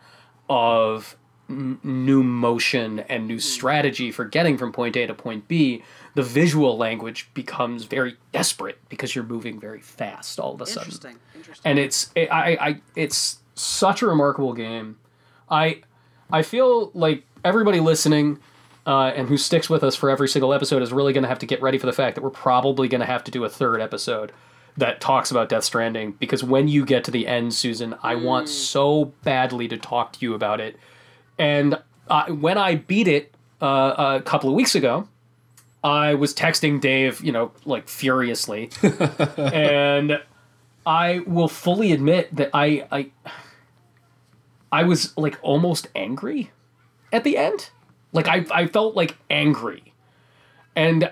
[0.49, 1.17] of
[1.51, 3.41] n- new motion and new mm-hmm.
[3.41, 5.83] strategy for getting from point A to point B,
[6.15, 10.85] the visual language becomes very desperate because you're moving very fast all of a sudden
[10.85, 14.99] interesting interesting and it's I, I it's such a remarkable game.
[15.55, 15.81] I
[16.33, 18.41] I feel like everybody listening
[18.87, 21.39] uh, and who sticks with us for every single episode is really going to have
[21.39, 23.49] to get ready for the fact that we're probably going to have to do a
[23.49, 24.33] third episode
[24.77, 28.49] that talks about Death Stranding because when you get to the end, Susan, I want
[28.49, 30.77] so badly to talk to you about it.
[31.39, 35.09] And uh, when I beat it uh, a couple of weeks ago,
[35.85, 38.71] I was texting Dave, you know, like furiously,
[39.37, 40.21] and
[40.87, 43.11] I will fully admit that I I
[44.81, 46.51] I was like almost angry
[47.13, 47.71] at the end.
[48.13, 49.83] Like I I felt like angry.
[50.77, 51.11] And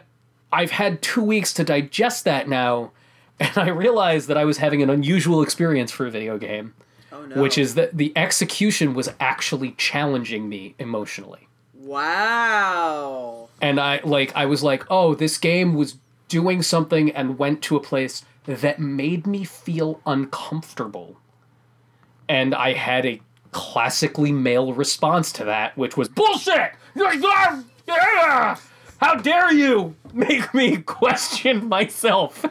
[0.52, 2.90] I've had 2 weeks to digest that now
[3.40, 6.74] and I realized that I was having an unusual experience for a video game,
[7.12, 7.40] Oh no.
[7.42, 11.48] which is that the execution was actually challenging me emotionally.
[11.74, 13.48] wow.
[13.60, 15.98] And I like I was like, "Oh, this game was
[16.28, 21.16] doing something and went to a place that made me feel uncomfortable."
[22.28, 23.20] And I had a
[23.52, 26.72] classically male response to that, which was bullshit.
[29.00, 32.44] How dare you make me question myself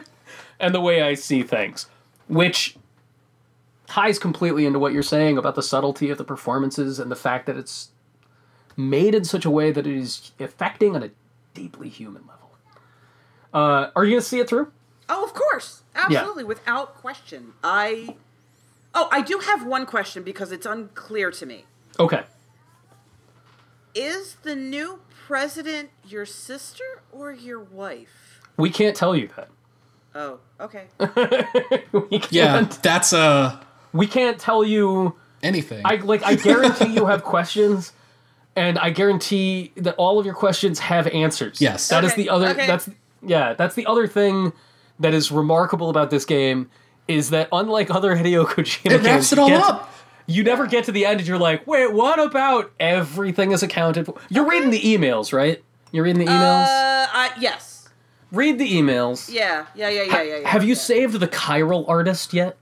[0.60, 1.86] and the way I see things,
[2.28, 2.76] which
[3.86, 7.46] ties completely into what you're saying about the subtlety of the performances and the fact
[7.46, 7.90] that it's
[8.76, 11.10] made in such a way that it is affecting on a
[11.52, 12.50] deeply human level.
[13.52, 14.72] Uh, are you gonna see it through?
[15.08, 15.82] Oh, of course.
[15.94, 17.52] Absolutely, without question.
[17.62, 18.16] I.
[18.94, 21.64] Oh, I do have one question because it's unclear to me.
[21.98, 22.22] Okay.
[23.94, 28.40] Is the new president your sister or your wife?
[28.56, 29.48] We can't tell you that.
[30.14, 30.86] Oh, okay.
[31.92, 33.58] we can't, Yeah, that's uh
[33.92, 35.14] We can't tell you.
[35.42, 35.82] anything.
[35.84, 36.22] I like.
[36.22, 37.92] I guarantee you have questions,
[38.56, 41.60] and I guarantee that all of your questions have answers.
[41.60, 41.88] Yes.
[41.88, 42.48] That is Okay, the other.
[42.48, 42.66] okay.
[42.66, 42.88] That's
[43.22, 43.54] yeah.
[43.54, 44.52] That's the other thing
[45.00, 46.70] that is remarkable about this game
[47.12, 49.88] is that unlike other Hideo Kojima it games, wraps it you all get- up.
[50.26, 54.06] You never get to the end and you're like, wait, what about everything is accounted
[54.06, 54.14] for?
[54.30, 55.62] You're reading the emails, right?
[55.90, 56.64] You're reading the emails?
[56.64, 57.88] Uh, I, yes.
[58.30, 59.30] Read the emails.
[59.30, 60.36] Yeah, yeah, yeah, yeah, yeah.
[60.38, 60.74] yeah Have you yeah.
[60.80, 62.56] saved the chiral artist yet?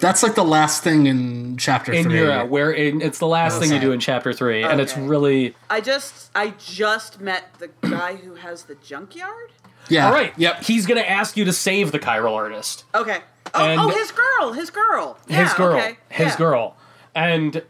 [0.00, 2.18] That's like the last thing in chapter In three.
[2.18, 4.96] your uh, where in, it's the last thing you do in chapter three, and it's
[4.96, 9.52] really I just, I just met the guy who has the junkyard.
[9.88, 10.06] yeah.
[10.06, 10.32] all right.
[10.38, 10.64] Yep.
[10.64, 13.18] He's gonna ask you to save the chiral artist, Okay.
[13.54, 15.18] Oh, And- oh, his girl, his girl.
[15.26, 16.36] his Yeah, girl, okay, his yeah.
[16.38, 16.76] girl,
[17.14, 17.62] and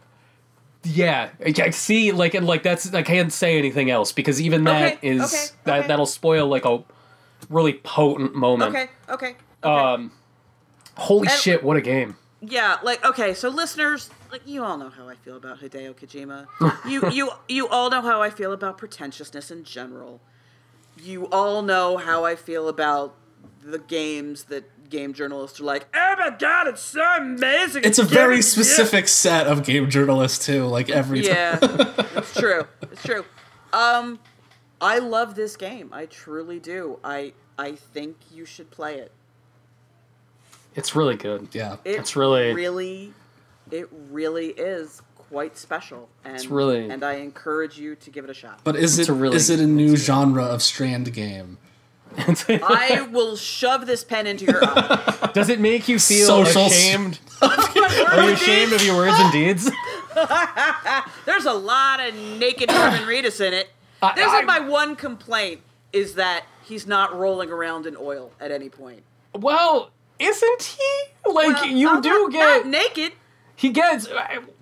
[0.85, 2.13] yeah, I I see.
[2.13, 5.47] Like and like that's I can't say anything else because even that Okay, is okay,
[5.65, 5.89] that okay.
[5.89, 6.83] that'll spoil like a
[7.49, 8.71] really potent moment.
[8.75, 9.35] Okay, okay.
[9.65, 9.69] okay.
[9.69, 10.13] Um,
[10.97, 11.63] holy And- shit!
[11.65, 12.17] What a game!
[12.43, 16.47] Yeah, like okay, so listeners, like you all know how I feel about Hideo Kojima.
[16.89, 20.21] you you you all know how I feel about pretentiousness in general.
[20.97, 23.15] You all know how I feel about
[23.63, 28.05] the games that game journalists are like, "Oh my god, it's so amazing." It's a
[28.05, 30.65] very you-" specific set of game journalists too.
[30.65, 31.35] Like every time.
[31.35, 31.59] Yeah,
[32.17, 32.67] it's true.
[32.83, 33.25] It's true.
[33.73, 34.19] Um,
[34.81, 35.91] I love this game.
[35.93, 36.99] I truly do.
[37.05, 39.13] I I think you should play it.
[40.75, 41.49] It's really good.
[41.53, 41.77] Yeah.
[41.85, 43.13] It It's really- really,
[43.71, 48.35] it really is quite special, and really- and I encourage you to give it a
[48.35, 48.61] shot.
[48.65, 51.59] But is It's it a really- is it a new genre of strand game?
[52.19, 55.31] I will shove this pen into your eye.
[55.35, 57.21] Does it make you feel Social s- ashamed?
[57.43, 59.71] Are you ashamed of your words and deeds?
[61.25, 63.71] There's a lot of naked Norman Reedus in it.
[64.03, 65.61] I- This I- is my one complaint:
[65.93, 69.03] is that he's not rolling around in oil at any point.
[69.35, 71.31] Well, isn't he?
[71.31, 73.13] Like Well, you not- do not- get not naked.
[73.57, 74.07] he gets.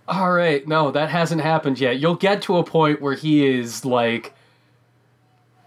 [0.07, 1.99] All right, no, that hasn't happened yet.
[1.99, 4.33] You'll get to a point where he is like.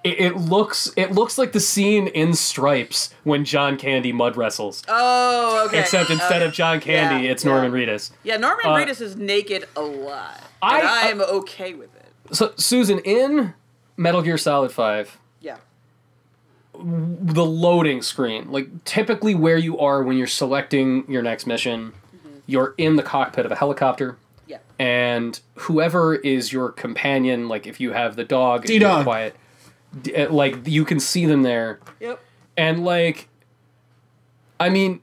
[0.04, 4.82] It, it looks it looks like the scene in Stripes when John Candy mud wrestles,
[4.88, 5.80] Oh, okay.
[5.80, 6.45] except instead Okay.
[6.45, 7.51] of John Candy, Yeah, it's yeah.
[7.51, 8.10] Norman Reedus.
[8.23, 10.41] Yeah, Norman Uh, Reedus is naked a lot.
[10.60, 12.36] I- I- I'm okay with it.
[12.36, 13.54] So Susan in
[13.95, 15.19] Metal Gear Solid Five.
[16.84, 21.94] The loading screen, like typically where you are when you're selecting your next mission,
[22.48, 24.17] you're in the cockpit of a helicopter.
[24.48, 24.58] Yeah.
[24.80, 29.04] and whoever is your companion, like if you have the dog, if you're D-Dog.
[29.06, 29.36] quiet,
[30.17, 32.20] uh, like you can see them there, Yep.
[32.58, 33.30] and like,
[34.60, 35.00] I mean,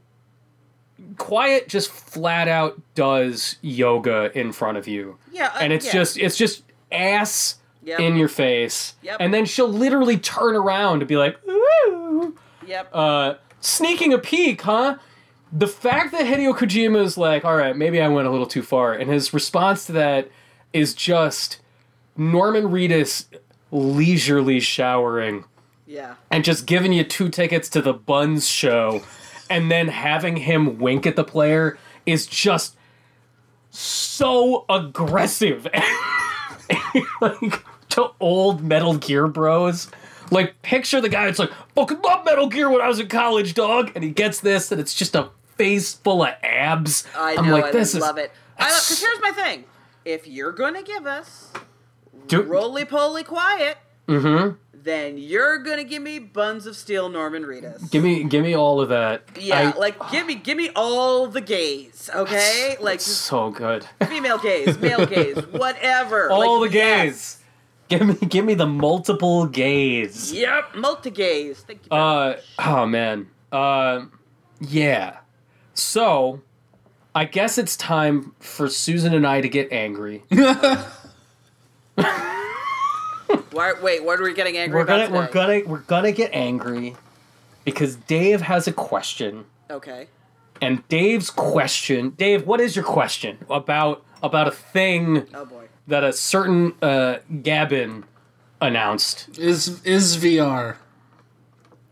[1.17, 5.47] quiet just flat out does yoga in front of you, Yeah.
[5.55, 5.93] uh, and it's yeah.
[5.93, 6.63] just it's just
[6.93, 7.57] ass
[7.89, 8.01] Yep.
[8.01, 9.17] in your face, Yep.
[9.21, 12.37] and then she'll literally turn around and be like, ooh,
[12.67, 12.91] Yep.
[12.93, 14.97] uh, sneaking a peek, huh?
[15.53, 18.63] The fact that Hideo Kojima is like, all right, maybe I went a little too
[18.63, 20.29] far, and his response to that
[20.75, 21.61] is just
[22.17, 23.25] Norman Reedus
[23.71, 25.45] leisurely showering
[25.87, 26.15] yeah.
[26.31, 29.03] and just giving you two tickets to the Buns show,
[29.49, 32.77] and then having him wink at the player is just
[33.71, 35.67] so aggressive.
[37.21, 37.65] like
[37.99, 39.91] to old Metal Gear bros.
[40.31, 43.55] Like picture the guy that's like, fucking love Metal Gear when I was in college,
[43.55, 47.05] dog, and he gets this, and it's just a face full of abs.
[47.17, 47.53] I I'm know.
[47.55, 48.31] like, I this is love it.
[48.57, 49.65] Because here's my thing:
[50.05, 51.51] if you're gonna give us
[52.27, 54.57] Dude, roly poly quiet, mm-hmm.
[54.75, 57.91] then you're gonna give me buns of steel, Norman Reedus.
[57.91, 59.23] Give me, give me all of that.
[59.41, 62.77] yeah, I- like give me, give me all the gays, okay?
[62.81, 63.87] Like so good.
[64.07, 66.31] female gays, male gays, whatever.
[66.31, 67.38] all Like, the yes.
[67.89, 70.33] Give me, give me the multiple gays.
[70.33, 71.61] Yep, multi gays.
[71.61, 71.97] Thank you.
[71.97, 72.45] Uh, much.
[72.67, 74.07] oh man, Uh,
[74.61, 75.19] yeah.
[75.75, 76.43] So,
[77.15, 80.23] I guess it's time for Susan and I to get angry.
[83.51, 86.95] Why, wait, what are we getting angry we're gonna we're gonna we're gonna get angry
[87.65, 90.07] because Dave has a question, Okay.
[90.63, 92.11] and Dave's question.
[92.11, 95.58] Dave, what is your question about about a thing Oh boy.
[95.89, 98.05] That a certain uh, Gaben
[98.61, 99.39] announced?
[99.39, 100.77] Is is VR?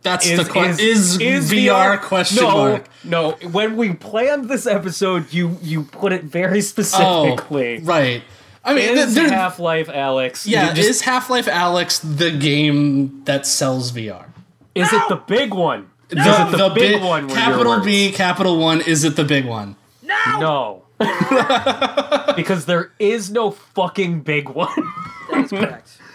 [0.03, 0.87] That's Is, the question.
[0.87, 2.89] Is, VR, VR question no, mark?
[3.03, 7.79] No, when we planned this episode, you you put it very Oh, specifically.
[7.81, 8.23] right.
[8.65, 10.47] I mean, Is there- Half Life Alyx?
[10.47, 14.27] yeah, just- is Half Life Alyx the game that sells VR?
[14.75, 15.89] is it the big one?
[16.09, 17.29] The, is it the, the big big one?
[17.29, 17.81] Capital?
[17.81, 18.81] B, capital one.
[18.83, 19.75] Is it the big one?
[20.03, 20.39] No.
[20.39, 20.83] No.
[22.37, 24.69] because there is no fucking big one.
[25.31, 25.99] That's correct.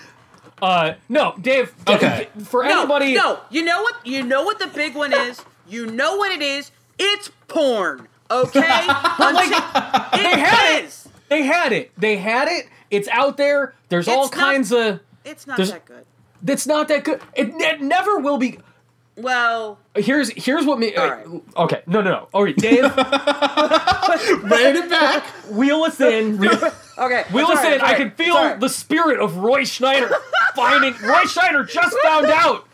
[0.61, 1.73] Uh, no, Dave.
[1.87, 2.27] Okay.
[2.43, 3.39] For No, anybody, no.
[3.49, 3.95] You know what?
[4.05, 5.43] You know what the big one is.
[5.67, 6.69] You know what it is.
[6.99, 8.07] It's porn.
[8.29, 8.59] Okay.
[8.59, 10.85] Until- it had it.
[10.85, 11.09] is.
[11.29, 11.91] they had it.
[11.97, 12.67] They had it.
[12.91, 13.73] It's out there.
[13.89, 14.99] There's all not- kinds of.
[15.25, 16.05] It's not that good.
[16.45, 17.21] It's not that good.
[17.33, 18.59] It, it never will be.
[19.21, 20.95] Well, Here's here's what me.
[20.95, 21.63] All uh.
[21.63, 22.27] Okay, no, no, no.
[22.33, 22.83] All right, Dave,
[24.43, 25.23] Rein it back.
[25.49, 26.39] wheel us in.
[26.97, 27.25] okay.
[27.33, 27.71] Wheel that's us in.
[27.71, 30.11] that's I can feel that's all the spirit of Roy Scheider
[30.55, 30.93] finding.
[30.93, 32.65] Roy Scheider just found out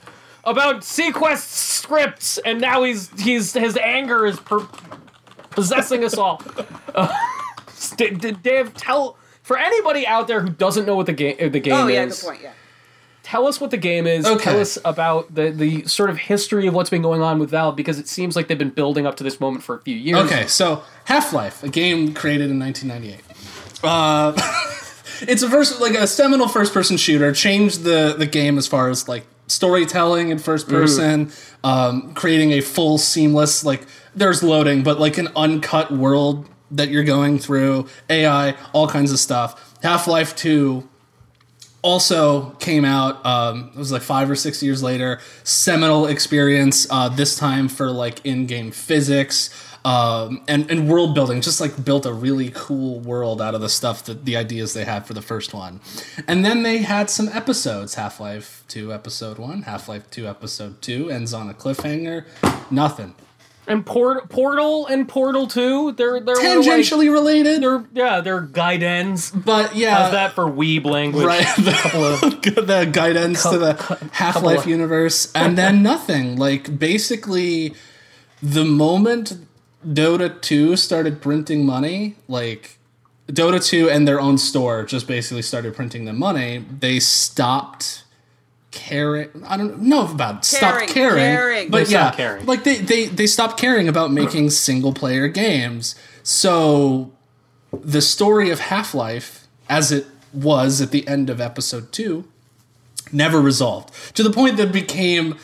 [0.44, 4.68] about seaQuest scripts, and now he's he's his anger is per,
[5.50, 6.42] possessing us all.
[6.94, 7.12] Uh,
[7.98, 11.60] D- D- Dave, tell for anybody out there who doesn't know what the game the
[11.60, 11.84] game right.
[11.84, 12.22] Oh yeah, is.
[12.22, 12.42] good point.
[12.44, 12.52] Yeah.
[13.28, 14.26] Tell us what the game is.
[14.26, 14.42] Okay.
[14.42, 17.76] Tell us about the the sort of history of what's been going on with Valve
[17.76, 20.20] because it seems like they've been building up to this moment for a few years.
[20.20, 23.84] Okay, so Half Life, a game created in 1998.
[23.84, 24.32] Uh,
[25.30, 27.34] it's a first, like a seminal first-person shooter.
[27.34, 31.30] Changed the the game as far as like storytelling in first person,
[31.66, 37.04] um, creating a full seamless like there's loading, but like an uncut world that you're
[37.04, 37.88] going through.
[38.10, 39.78] AI, all kinds of stuff.
[39.84, 40.88] Half Life Two
[41.82, 47.10] also came out um, it was like five or six years later seminal experience uh,
[47.10, 49.50] this time for like in-game physics
[49.88, 53.70] um, and, and world building just like built a really cool world out of the
[53.70, 55.80] stuff that the ideas they had for the first one.
[56.28, 61.34] And then they had some episodes half-life 2 episode 1 half-life 2 episode 2 ends
[61.34, 62.26] on a cliffhanger
[62.70, 63.16] nothing
[63.70, 69.44] And Port- Portal and Portal Two, they're they're tangentially related they're yeah, they're gaiden.
[69.46, 71.26] but yeah How's that for weeb language?
[71.26, 77.74] right the, the gaiden to the half-life of- universe and then nothing like basically
[78.42, 79.34] the moment
[79.86, 82.78] dota 2 started printing money like
[83.28, 88.04] dota 2 and their own store just basically started printing them money they stopped
[88.78, 91.70] caring i don't know about stopped Caring, caring, caring.
[91.72, 92.46] but They yeah caring.
[92.46, 97.12] like they, they they stopped caring about making single player games so
[97.84, 102.26] the story of Half Life, as it was at the end of episode two,
[103.12, 105.36] never resolved to the point that it became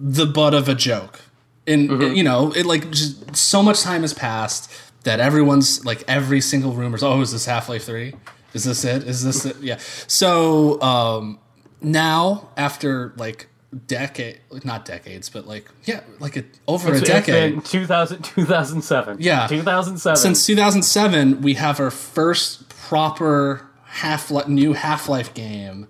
[0.00, 1.20] the butt of a joke.
[1.66, 4.70] And you know, it like just so much time has passed
[5.04, 8.14] that everyone's like every single rumor is, Oh, is this Half Life Three?
[8.54, 9.04] Is this it?
[9.04, 9.56] Is this it?
[9.60, 9.76] Yeah.
[10.06, 11.38] So um,
[11.86, 13.46] now, after like
[13.86, 17.54] decade, not decades, but like yeah, like a, over a It's decade.
[17.54, 19.18] been 2000, 2007.
[19.20, 19.46] Yeah.
[19.46, 20.16] 2007.
[20.16, 25.86] Since 2007, we have our first proper half new Half Life game,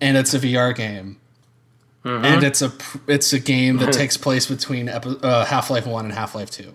[0.00, 1.18] and it's a VR game,
[2.04, 2.72] and it's a
[3.06, 6.74] it's a game that takes place between uh, Half Life One and Half Life Two,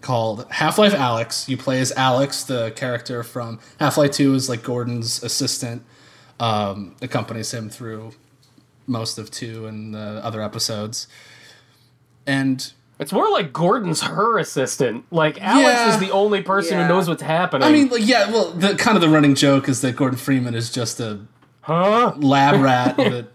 [0.00, 1.48] called Half Life Alyx.
[1.48, 5.82] You play as Alyx, the character from Half Life Two, is like Gordon's assistant,
[6.40, 8.12] um, accompanies him through
[8.86, 11.06] most of two and the other episodes,
[12.26, 15.04] and it's more like Gordon's her assistant.
[15.10, 15.94] Like Alyx Yeah.
[15.94, 16.86] is the only person Yeah.
[16.86, 17.66] who knows what's happening.
[17.66, 20.54] I mean, like, yeah, well, the kind of the running joke is that Gordon Freeman
[20.54, 21.20] is just a
[21.62, 22.12] huh?
[22.18, 23.26] lab rat that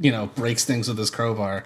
[0.00, 1.64] you know breaks things with his crowbar.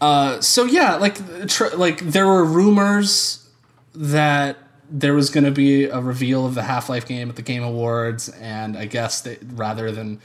[0.00, 1.16] Uh, so yeah, like,
[1.48, 3.48] tr- like there were rumors
[3.94, 4.58] that
[4.96, 7.64] there was going to be a reveal of the Half Life game at the Game
[7.64, 10.20] Awards, and I guess that rather than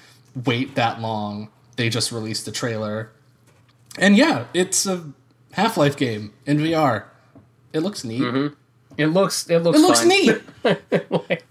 [0.46, 3.10] wait that long, they just released a trailer.
[3.98, 5.12] And yeah, it's a
[5.54, 7.06] Half Life game in VR.
[7.74, 8.22] It looks neat.
[8.22, 8.54] Mm-hmm.
[8.98, 10.10] It looks it looks It looks fine.
[10.10, 11.44] neat.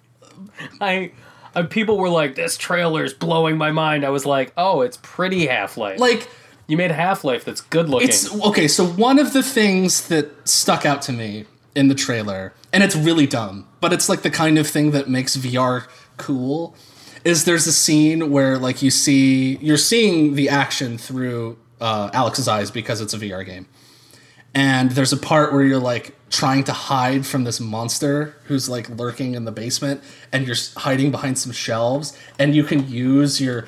[0.80, 1.12] I,
[1.54, 5.46] I people were like, "This trailer's blowing my mind." I was like, "Oh, it's pretty
[5.46, 5.98] Half Life.
[5.98, 6.28] like
[6.68, 8.68] you made Half Life that's good looking." It's okay.
[8.68, 11.46] So one of the things that stuck out to me
[11.78, 15.08] in the trailer, and it's really dumb, but it's like the kind of thing that
[15.08, 16.74] makes VR cool.
[17.24, 22.48] Is there's a scene where like you see you're seeing the action through uh, Alyx's
[22.48, 23.66] eyes because it's a VR game.
[24.54, 28.88] And there's a part where you're like trying to hide from this monster who's like
[28.88, 30.02] lurking in the basement,
[30.32, 33.66] and you're hiding behind some shelves, and you can use your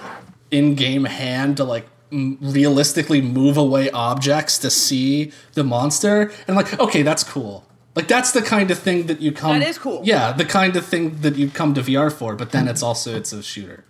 [0.50, 6.32] in-game hand to like realistically move away objects to see the monster.
[6.48, 7.64] And like, okay, that's cool.
[7.95, 9.59] Like that's the kind of thing that you come.
[9.59, 10.01] That is cool.
[10.05, 12.36] Yeah, the kind of thing that you come to VR for.
[12.36, 13.84] But then it's also it's a shooter.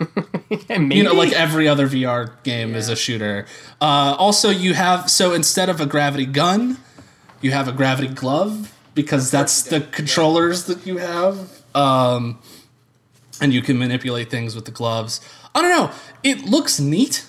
[0.00, 0.08] And
[0.88, 3.46] maybe You know, like every other VR game is a shooter.
[3.80, 6.78] Uh, also, you have so instead of a gravity gun,
[7.40, 12.40] you have a gravity glove because that's the controllers that you have, um,
[13.40, 15.20] and you can manipulate things with the gloves.
[15.54, 15.90] I don't know.
[16.22, 17.26] It looks neat,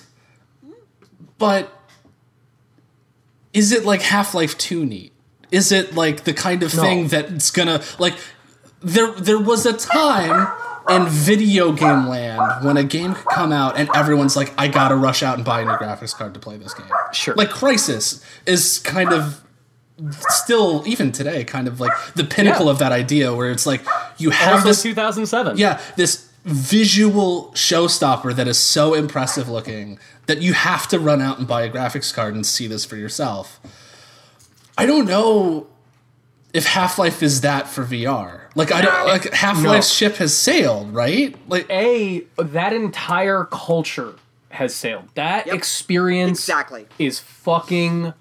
[1.38, 1.72] but
[3.52, 5.12] is it like Half Life Two neat?
[5.50, 7.08] Is it like the kind of thing No.
[7.08, 8.14] that's gonna like?
[8.80, 10.46] There, there was a time
[10.88, 14.94] in video game land when a game could come out and everyone's like, I gotta
[14.94, 16.86] rush out and buy a new graphics card to play this game.
[17.12, 17.34] Sure.
[17.34, 19.42] Like Crysis is kind of
[20.28, 22.72] still, even today, kind of like the pinnacle Yeah.
[22.72, 23.84] of that idea where it's like
[24.18, 25.56] you have also this 2007.
[25.56, 31.38] yeah, this visual showstopper that is so impressive looking that you have to run out
[31.38, 33.58] and buy a graphics card and see this for yourself.
[34.78, 35.66] I don't know
[36.52, 38.42] if Half Life is that for VR.
[38.54, 40.08] Like I don't like Half Life's No.
[40.08, 41.34] ship has sailed, right?
[41.48, 44.14] Like a that entire culture
[44.50, 45.04] has sailed.
[45.14, 45.54] That Yep.
[45.54, 46.86] experience Exactly.
[46.98, 48.14] is fucking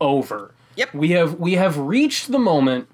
[0.00, 0.52] over.
[0.76, 0.94] Yep.
[0.94, 2.88] We have we have reached the moment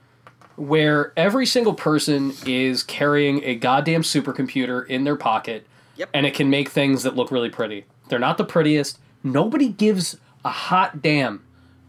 [0.56, 6.10] where every single person is carrying a goddamn supercomputer in their pocket Yep.
[6.14, 7.84] and it can make things that look really pretty.
[8.08, 8.98] They're not the prettiest.
[9.22, 11.42] Nobody gives a hot damn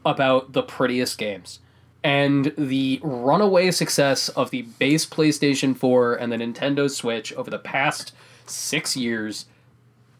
[0.05, 1.59] about the prettiest games.
[2.03, 7.59] And the runaway success of the base PlayStation 4 and the Nintendo Switch over the
[7.59, 8.13] past
[8.47, 9.45] six years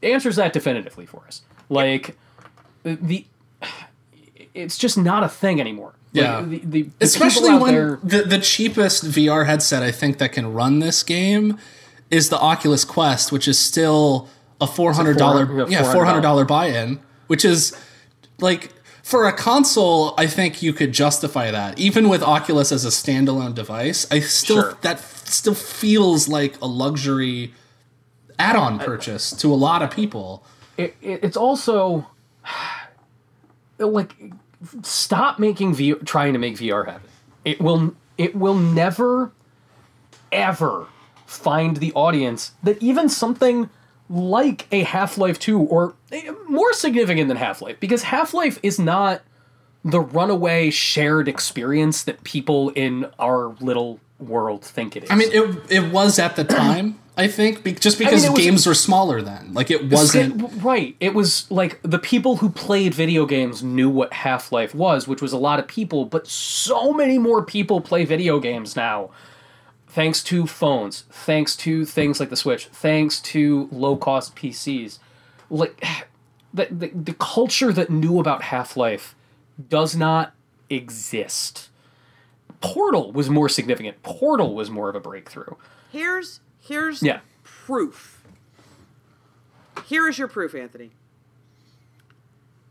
[0.03, 1.41] answers that definitively for us.
[1.69, 2.17] Like,
[2.83, 3.25] the.
[4.53, 5.93] It's just not a thing anymore.
[6.13, 6.41] Like, Yeah.
[6.41, 10.53] the, the, the especially when there, the, the cheapest VR headset I think that can
[10.53, 11.57] run this game
[12.09, 14.27] is the Oculus Quest, which is still
[14.59, 17.75] a four hundred dollar yeah $400 four hundred dollar buy in, which is
[18.39, 18.71] like
[19.03, 20.13] for a console.
[20.17, 24.05] I think you could justify that even with Oculus as a standalone device.
[24.11, 24.77] I still Sure.
[24.81, 27.53] that still feels like a luxury
[28.39, 30.43] add-on purchase to a lot of people.
[30.77, 32.07] it, it, it's also
[33.77, 34.15] like
[34.83, 37.09] stop making V trying to make VR happen.
[37.45, 39.31] It will it will never
[40.31, 40.87] ever
[41.25, 43.69] find the audience that even something
[44.11, 45.95] like a Half-Life 2 or
[46.47, 49.21] more significant than Half-Life because Half-Life is not
[49.83, 55.11] the runaway shared experience that people in our little world think it is.
[55.11, 56.99] I mean, it it was at the time.
[57.17, 60.41] I think be, just because it was- games were smaller then, like it wasn't.
[60.41, 60.95] It- right.
[60.99, 65.21] It was like the people who played video games knew what Half Life was, which
[65.21, 69.09] was a lot of people, but so many more people play video games now.
[69.93, 74.99] Thanks to phones, thanks to things like the Switch, thanks to low cost PCs.
[75.49, 75.83] Like
[76.53, 79.15] the, the, the culture that knew about Half Life
[79.69, 80.33] does not
[80.69, 81.69] exist.
[82.61, 84.01] Portal was more significant.
[84.01, 85.55] Portal was more of a breakthrough.
[85.91, 87.19] Here's here's Yeah.
[87.43, 88.23] proof.
[89.87, 90.91] Here is your proof, Anthony.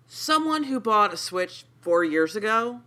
[0.07, 2.81] Someone who bought a Switch four years ago,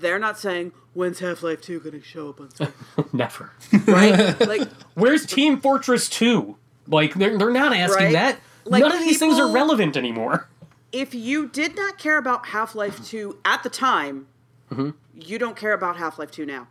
[0.00, 2.70] they're not saying when's Half Life Two going to show up on Switch,
[3.12, 3.50] Never.
[3.86, 4.38] right?
[4.46, 6.56] like Where's Team Fortress 2?
[6.88, 8.12] Like, they're, they're not asking Right?
[8.14, 8.40] that.
[8.64, 10.48] Like, None of these things are relevant anymore.
[10.92, 14.26] if you did not care about Half Life Two at the time,
[14.70, 14.90] Mm-hmm.
[15.14, 16.68] you don't care about Half Life Two now.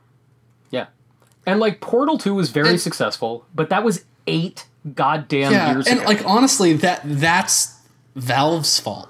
[0.71, 0.88] Yeah.
[1.45, 4.65] And, like, Portal 2 was very And- successful, but that was eight
[4.95, 6.07] goddamn yeah, years and ago.
[6.07, 7.75] like honestly, that that's
[8.15, 9.09] Valve's fault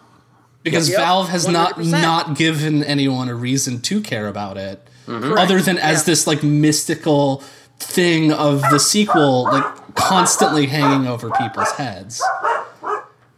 [0.70, 2.02] because Yep, Valve has not 100%.
[2.02, 5.38] not given anyone a reason to care about it, Mm-hmm.
[5.38, 6.04] other than as Yeah.
[6.12, 7.44] this like mystical
[7.80, 12.22] thing of the sequel, like constantly hanging over people's heads.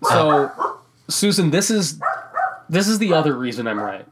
[0.03, 0.51] so,
[1.07, 1.99] Susan, this is
[2.69, 4.05] this is the other reason I'm right.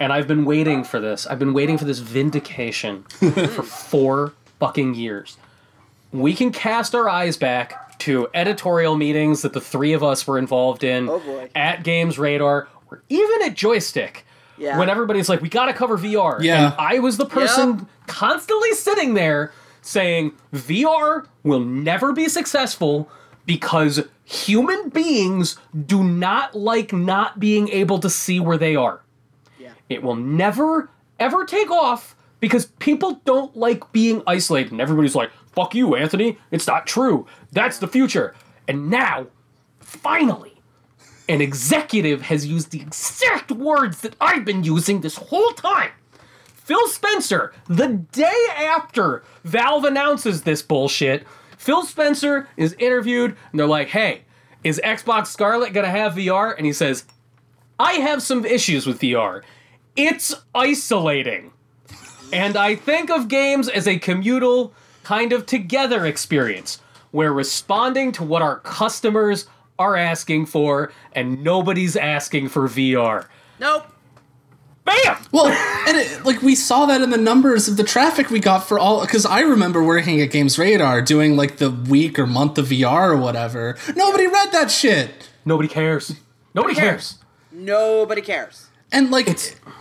[0.00, 1.26] And I've been waiting for this.
[1.26, 5.36] I've been waiting for this vindication for four fucking years.
[6.12, 10.38] We can cast our eyes back to editorial meetings that the three of us were
[10.38, 11.48] involved in Oh, boy.
[11.54, 14.24] at Games Radar or even at Joystick.
[14.58, 14.78] Yeah.
[14.78, 16.42] When everybody's like, we gotta cover VR.
[16.42, 16.66] Yeah.
[16.66, 17.86] And I was the person Yep.
[18.06, 23.08] constantly sitting there saying, VR will never be successful
[23.44, 29.00] because human beings do not like not being able to see where they are.
[29.58, 29.70] Yeah.
[29.88, 30.88] It will never,
[31.20, 34.72] ever take off because people don't like being isolated.
[34.72, 36.38] And everybody's like, fuck you, Anthony.
[36.52, 37.26] It's not true.
[37.50, 38.34] That's the future.
[38.68, 39.26] And now,
[39.80, 40.60] finally,
[41.28, 45.90] an executive has used the exact words that I've been using this whole time.
[46.54, 51.26] Phil Spencer, the day after Valve announces this bullshit,
[51.56, 54.22] Phil Spencer is interviewed and they're like, hey,
[54.62, 56.56] is Xbox Scarlett gonna have VR?
[56.56, 57.04] And he says,
[57.78, 59.42] I have some issues with VR.
[59.94, 61.52] It's isolating.
[62.32, 64.74] And I think of games as a communal,
[65.06, 66.80] kind of together experience.
[67.12, 69.46] We're responding to what our customers
[69.78, 73.26] are asking for, and nobody's asking for VR.
[73.60, 73.86] Nope.
[74.84, 75.16] Bam!
[75.30, 78.66] Well, and it, like we saw that in the numbers of the traffic we got
[78.66, 79.02] for all.
[79.02, 83.10] Because I remember working at Games Radar doing like the week or month of VR
[83.10, 83.76] or whatever.
[83.94, 85.28] Nobody read that shit.
[85.44, 86.16] Nobody cares.
[86.52, 87.18] Nobody cares.
[87.52, 88.66] Nobody cares.
[88.90, 89.28] And like,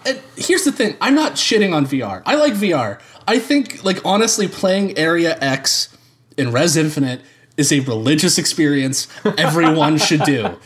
[0.06, 2.22] and here's the thing: I'm not shitting on VR.
[2.26, 3.00] I like VR.
[3.28, 5.96] I think, like, honestly, playing Area X
[6.38, 7.22] in Rez Infinite
[7.58, 10.58] is a religious experience everyone should do.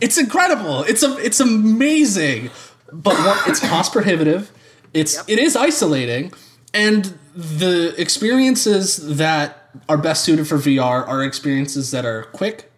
[0.00, 0.82] It's incredible.
[0.84, 2.50] It's a, it's amazing.
[2.92, 4.52] But one, it's cost prohibitive.
[4.94, 6.32] It's it is isolating,
[6.72, 12.70] and the experiences that are best suited for VR are experiences that are quick,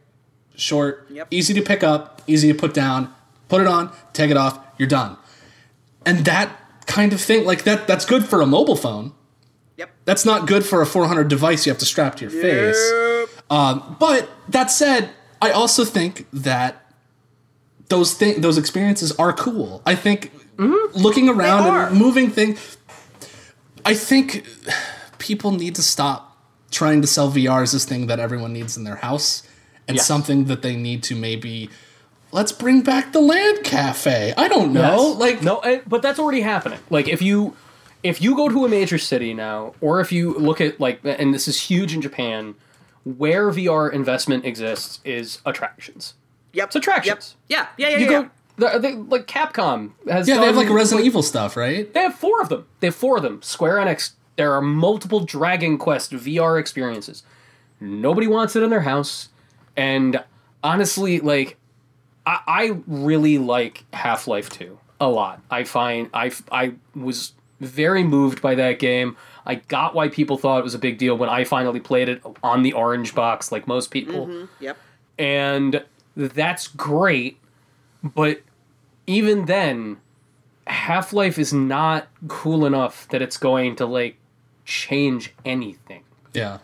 [0.56, 1.28] short, Yep.
[1.30, 3.12] easy to pick up, easy to put down,
[3.48, 5.16] put it on, take it off, you're done.
[6.06, 6.50] And that
[6.86, 9.12] kind of thing, like that, that's good for a mobile phone.
[9.76, 9.90] Yep.
[10.06, 13.28] That's not good for a 400 device you have to strap to your face.
[13.50, 16.84] Um, but that said, I also think that
[17.88, 19.80] those thing those experiences are cool.
[19.86, 22.76] I think looking around and moving things.
[23.84, 24.44] I think
[25.18, 26.36] people need to stop
[26.70, 29.42] trying to sell VR as this thing that everyone needs in their house
[29.86, 30.06] and Yes.
[30.06, 31.70] something that they need to maybe.
[32.30, 34.34] Let's bring back the LAN cafe.
[34.36, 35.08] I don't know.
[35.08, 35.18] Yes.
[35.18, 36.78] Like no, eh, but that's already happening.
[36.90, 37.56] Like if you
[38.02, 41.34] if you go to a major city now, or if you look at like, and
[41.34, 42.54] this is huge in Japan,
[43.04, 46.14] where VR investment exists is attractions.
[46.52, 46.66] Yep.
[46.68, 47.36] It's attractions.
[47.48, 47.68] Yep.
[47.76, 47.88] Yeah.
[47.88, 47.96] Yeah.
[47.96, 47.98] Yeah.
[47.98, 48.22] You yeah.
[48.22, 48.30] go,
[48.72, 50.28] the, they, like Capcom has.
[50.28, 51.92] yeah, they have like Resident Evil stuff, right?
[51.92, 52.66] They have four of them.
[52.80, 53.42] They have four of them.
[53.42, 54.12] Square Enix.
[54.36, 57.24] There are multiple Dragon Quest VR experiences.
[57.80, 59.28] Nobody wants it in their house,
[59.76, 60.22] and
[60.62, 61.56] honestly, like,
[62.28, 65.40] I, I really like Half Life Two a lot.
[65.50, 69.16] I find I I was very moved by that game.
[69.46, 72.22] I got why people thought it was a big deal when I finally played it
[72.42, 74.76] on the orange box, like most people mm-hmm, Yep.
[75.18, 75.84] and
[76.16, 77.38] that's great
[78.02, 78.42] but
[79.06, 79.96] even then
[80.66, 84.16] half-life is not cool enough that it's going to like
[84.64, 86.02] change anything
[86.34, 86.58] Yeah.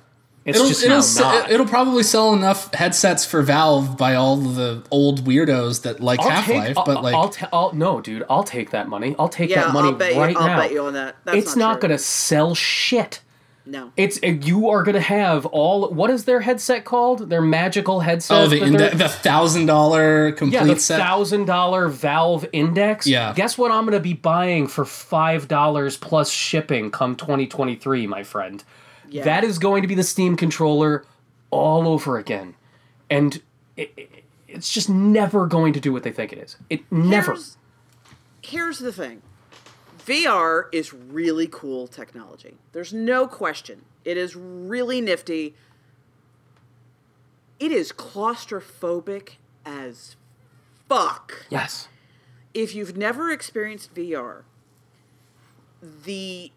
[0.45, 1.51] It's It'll, just it'll, now se- not.
[1.51, 6.31] it'll probably sell enough headsets for Valve by all the old weirdos that like I'll
[6.31, 9.17] Half Life, take, but I'll, like I'll, ta- I'll no dude i'll take that money
[9.19, 9.65] i'll take Yeah.
[9.65, 10.39] that money I'll bet right you.
[10.39, 11.17] I'll now bet you on that.
[11.25, 11.89] That's it's not, true.
[11.89, 13.23] gonna sell shit
[13.65, 13.91] No.
[13.97, 18.37] it's uh, you are gonna have all what is their headset called their magical headset
[18.37, 20.99] oh the that inde- the thousand dollar complete Yeah, the set.
[20.99, 23.07] thousand dollar Valve Index.
[23.07, 23.33] Yeah.
[23.35, 23.71] Guess what?
[23.73, 28.63] I'm gonna be buying for five dollars plus shipping come 2023, my friend.
[29.09, 29.25] Yeah.
[29.25, 31.05] That is going to be the Steam controller
[31.51, 32.55] all over again,
[33.11, 33.41] and
[33.77, 34.11] it, it-
[34.47, 36.57] it's just never going to do what they think it is.
[36.71, 37.33] It never.
[37.33, 37.57] Here's,
[38.41, 39.21] here's the thing.
[40.07, 42.55] VR is really cool technology.
[42.73, 43.83] There's no question.
[44.05, 45.55] It is really nifty.
[47.59, 49.31] It is claustrophobic
[49.65, 50.15] as
[50.89, 51.47] fuck.
[51.51, 51.89] Yes.
[52.53, 54.43] if you've never experienced VR,
[55.83, 56.53] the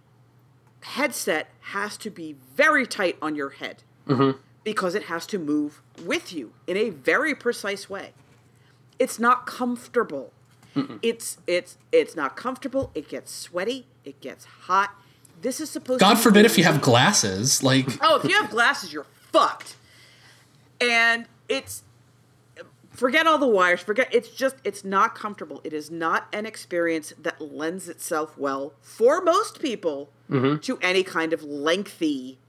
[0.88, 4.38] headset has to be very tight on your head mm-hmm.
[4.64, 8.14] because it has to move with you in a very precise way.
[9.00, 10.32] It's not comfortable.
[11.02, 12.92] It's it's it's not comfortable.
[12.94, 13.88] It gets sweaty.
[14.06, 14.92] It gets hot.
[15.42, 16.00] This is supposed.
[16.00, 17.64] God to be forbid if you have glasses.
[17.64, 19.76] Like Oh, if you have glasses, you're fucked.
[20.80, 21.84] And it's
[22.98, 23.82] forget all the wires.
[23.82, 25.62] Forget it's just it's not comfortable.
[25.64, 30.58] It is not an experience that lends itself well for most people mm-hmm.
[30.58, 32.40] to any kind of lengthy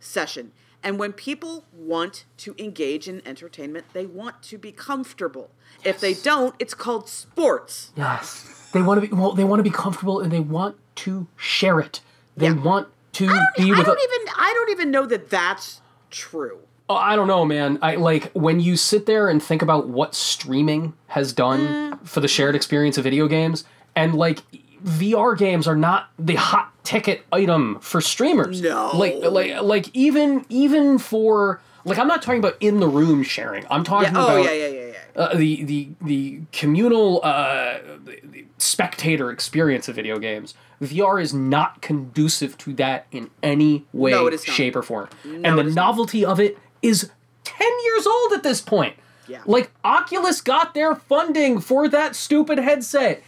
[0.00, 0.52] session.
[0.82, 5.50] And when people want to engage in entertainment, they want to be comfortable.
[5.84, 7.92] If they don't, it's called sports.
[7.94, 8.68] Yes.
[8.72, 9.32] They want to be well.
[9.32, 12.00] They want to be comfortable and they want to share it.
[12.36, 12.54] They Yeah.
[12.54, 15.82] want to I don't, be I don't a- even I don't even know that that's
[16.10, 16.60] true.
[16.90, 17.78] Oh, I don't know, man.
[17.82, 22.08] I like when you sit there and think about what streaming has done Mm.
[22.08, 23.62] for the shared experience of video games,
[23.94, 24.40] and like
[24.84, 28.60] VR games are not the hot ticket item for streamers.
[28.60, 28.90] No.
[28.94, 33.64] like like like even even for like I'm not talking about in the room sharing.
[33.70, 34.20] I'm talking Yeah.
[34.20, 35.22] Oh about yeah, yeah, yeah, yeah.
[35.22, 40.54] uh, the the the communal uh, the, spectator experience of video games.
[40.82, 44.56] VR is not conducive to that in any way, No, it is not.
[44.56, 45.08] shape, or form.
[45.24, 45.86] No, and the is not.
[45.86, 47.10] novelty of it is
[47.44, 48.96] ten years old at this point.
[49.28, 49.42] Yeah.
[49.46, 53.22] Like Oculus got their funding for that stupid headset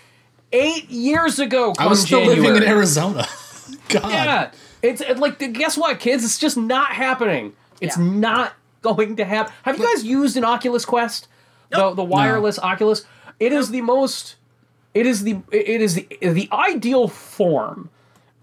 [0.53, 1.75] eight years ago.
[1.79, 3.27] I was come still living in Arizona.
[3.89, 4.11] God.
[4.11, 4.51] Yeah,
[4.83, 6.25] it's it, like guess what, kids?
[6.25, 7.53] It's just not happening.
[7.81, 8.05] It's Yeah.
[8.05, 9.53] not going to happen.
[9.63, 11.29] Have you guys used an Oculus Quest?
[11.71, 13.07] The the wireless Oculus.
[13.41, 14.37] It is the most.
[14.93, 17.89] It is the it is the the ideal form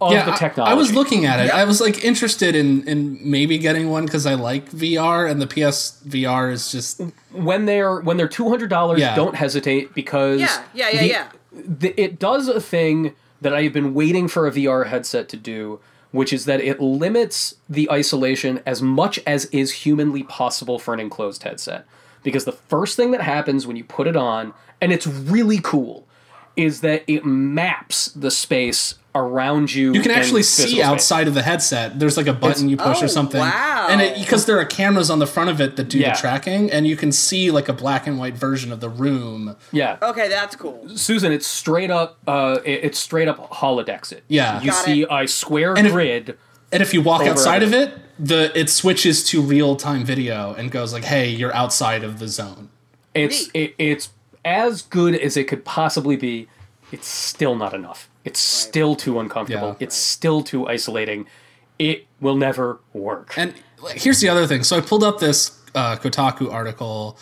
[0.02, 0.72] of Yeah, the I- technology.
[0.72, 1.52] I, was looking at it.
[1.52, 5.48] I was like interested in in maybe getting one because I like VR, and the
[5.48, 9.00] PS VR is just when they're when they're two hundred dollars.
[9.00, 9.16] Yeah.
[9.16, 11.28] Don't hesitate because Yeah, yeah, yeah, the- yeah.
[11.52, 15.38] the- it does a thing that I have been waiting for a VR headset to
[15.38, 15.80] do,
[16.12, 21.00] which is that it limits the isolation as much as is humanly possible for an
[21.00, 21.86] enclosed headset.
[22.22, 26.06] Because the first thing that happens when you put it on, and it's really cool,
[26.58, 29.94] is that it maps the space around you.
[29.94, 30.84] you can actually see space.
[30.84, 32.00] outside of the headset.
[32.00, 33.88] There's like a button you push Oh, or something, wow.
[33.90, 36.14] and because there are cameras on the front of it that do Yeah.
[36.14, 39.56] the tracking, and you can see like a black and white version of the room.
[39.72, 39.98] Yeah.
[40.02, 40.88] Okay, that's cool.
[40.96, 42.18] Susan, it's straight up.
[42.28, 44.24] Uh, it- it's straight up holodecks it.
[44.28, 44.62] Yeah.
[44.62, 45.08] you Got see it.
[45.12, 46.38] a square And if- grid.
[46.72, 47.68] And if you walk outside it.
[47.68, 52.04] of it, the it switches to real time video and goes like, "Hey, you're outside
[52.04, 52.70] of the zone."
[53.16, 54.10] It's it, it's
[54.46, 56.48] as good as it could possibly be.
[56.92, 58.09] It's still not enough.
[58.26, 59.70] It's still too uncomfortable.
[59.70, 59.86] Yeah.
[59.86, 61.26] It's still too isolating.
[61.78, 63.34] It will never work.
[63.38, 63.54] And
[63.96, 64.64] here's the other thing.
[64.64, 67.18] So I pulled up this uh, Kotaku article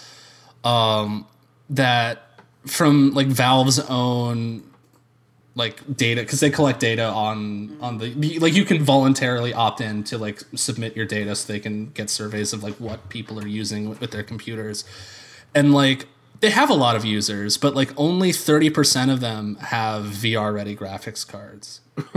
[0.63, 1.27] um,
[1.69, 4.63] that from like Valve's own
[5.55, 10.03] like data because they collect data on on the like you can voluntarily opt in
[10.03, 13.47] to like submit your data so they can get surveys of like what people are
[13.47, 14.85] using with, with their computers
[15.55, 16.07] and like
[16.39, 20.75] they have a lot of users but like only 30% of them have VR ready
[20.75, 21.81] graphics cards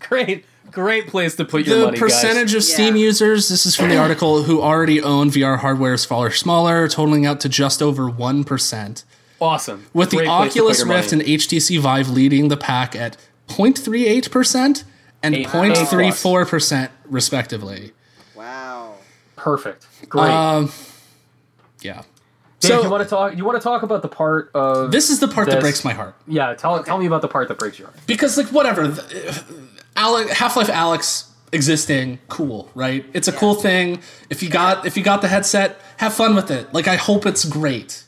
[0.00, 2.54] great, great place to put your the money, The percentage guys.
[2.54, 3.02] of Steam Yeah.
[3.04, 7.26] users, this is from the article, who already own VR hardware is far smaller, totaling
[7.26, 9.04] out to just over 1%.
[9.40, 9.86] Awesome.
[9.92, 11.24] With the Great place to put Oculus Rift money.
[11.24, 13.16] and HTC Vive leading the pack at
[13.48, 14.84] 0.38%
[15.22, 17.92] and Eight- 0.34%, respectively.
[19.44, 19.56] Wow.
[19.56, 19.86] perfect.
[20.08, 20.30] Great.
[20.30, 20.70] Um,
[21.82, 22.02] yeah.
[22.60, 23.36] Dave, so- you want to talk?
[23.36, 25.92] You want to talk about the part of This is the part that breaks my
[25.92, 26.14] heart.
[26.26, 28.00] Yeah, tell tell me about the part that breaks your heart.
[28.06, 28.88] because like whatever
[29.96, 35.04] Alyx, half-life alyx existing cool right it's a cool thing if you got if you
[35.04, 38.02] got the headset have fun with it like i hope it's great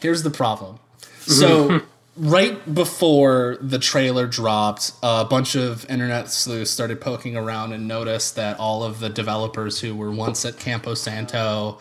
[0.00, 0.78] here's the problem
[1.20, 1.82] so
[2.16, 8.36] right before the trailer dropped a bunch of internet sleuths started poking around and noticed
[8.36, 11.78] that all of the developers who were once at campo santo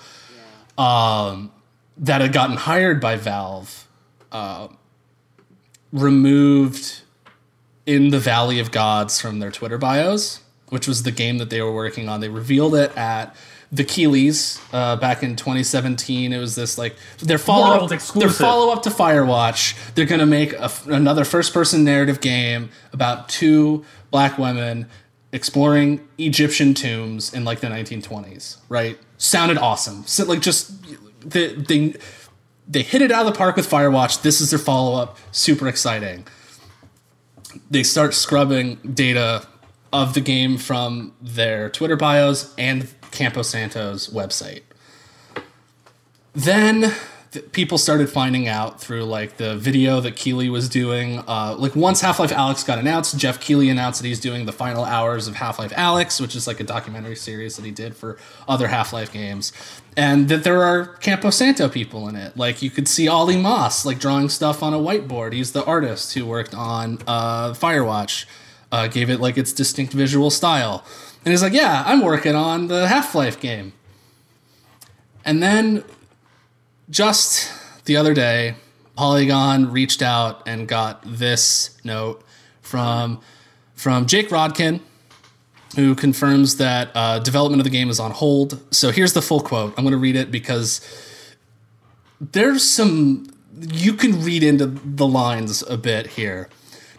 [0.77, 1.51] um,
[1.97, 3.87] that had gotten hired by valve
[4.31, 4.67] uh,
[5.91, 7.01] removed
[7.85, 11.61] in the Valley of Gods from their Twitter bios, which was the game that they
[11.61, 12.19] were working on.
[12.19, 13.35] They revealed it at
[13.73, 16.31] the Keighleys uh, back in 2017.
[16.31, 19.75] It was this like their follow up, their follow up to Firewatch.
[19.95, 24.87] They're gonna make a, another first person narrative game about two black women
[25.31, 28.57] exploring Egyptian tombs in like the 1920s.
[28.69, 28.99] Right?
[29.17, 30.03] Sounded awesome.
[30.05, 30.71] So like just
[31.27, 31.95] the they
[32.67, 34.21] they hit it out of the park with Firewatch.
[34.21, 35.17] This is their follow up.
[35.31, 36.25] Super exciting
[37.69, 39.45] they start scrubbing data
[39.91, 44.61] of the game from their Twitter bios and Campo Santo's website.
[46.33, 46.93] Then
[47.31, 51.19] th- people started finding out through like the video that Keighley was doing.
[51.27, 54.51] Uh, like once Half Life Alyx got announced, Geoff Keighley announced that he's doing the
[54.51, 57.95] final hours of Half Life Alyx, which is like a documentary series that he did
[57.95, 59.53] for other Half Life games,
[59.95, 62.35] and that there are Campo Santo people in it.
[62.35, 65.33] Like you could see Ollie Moss like drawing stuff on a whiteboard.
[65.33, 68.25] He's the artist who worked on uh, Firewatch,
[68.71, 70.83] uh, gave it like its distinct visual style,
[71.25, 73.73] and he's like, "Yeah, I'm working on the Half Life game."
[75.25, 75.83] And then
[76.89, 77.51] just
[77.85, 78.55] the other day,
[78.95, 82.23] Polygon reached out and got this note
[82.61, 83.21] from
[83.73, 84.81] from Jake Rodkin,
[85.75, 88.59] who confirms that uh, development of the game is on hold.
[88.73, 89.73] So here's the full quote.
[89.77, 90.81] I'm going to read it because
[92.19, 93.27] there's some
[93.59, 96.49] you can read into the lines a bit here.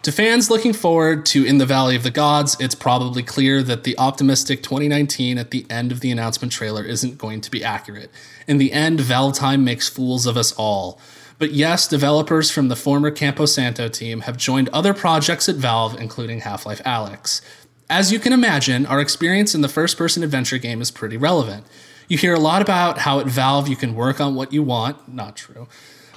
[0.05, 3.85] To fans looking forward to In the Valley of the Gods, it's probably clear that
[3.85, 8.11] the optimistic 2019 at the end of the announcement trailer isn't going to be accurate.
[8.45, 10.99] In the end, Valve Time makes fools of us all.
[11.39, 15.99] But yes, developers from the former Campo Santo team have joined other projects at Valve,
[15.99, 17.41] including Half Life Alyx.
[17.89, 21.65] As you can imagine, our experience in the first person adventure game is pretty relevant.
[22.07, 25.11] You hear a lot about how at Valve you can work on what you want.
[25.11, 25.67] Not true.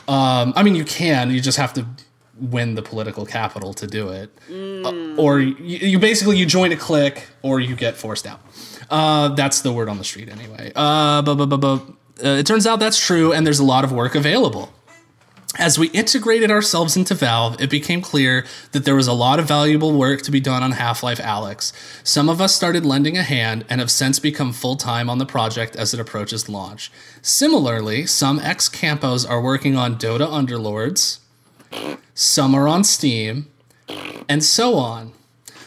[0.07, 1.87] Um, I mean, you can, you just have to
[2.41, 5.55] win the political capital to do it, uh, or you,
[5.89, 8.41] you basically you join a clique or you get forced out.
[8.91, 10.73] Uh, that's the word on the street anyway.
[10.75, 11.83] Uh, but, but, but
[12.25, 14.73] uh, it turns out that's true, and there's a lot of work available.
[15.57, 19.49] As we integrated ourselves into Valve, it became clear that there was a lot of
[19.49, 21.73] valuable work to be done on Half Life Alyx.
[22.07, 25.27] Some of us started lending a hand and have since become full time on the
[25.27, 26.93] project as it approaches launch.
[27.23, 31.19] Similarly, some ex Campos are working on Dota Underlords,
[32.15, 33.49] some are on Steam,
[34.29, 35.13] and so on.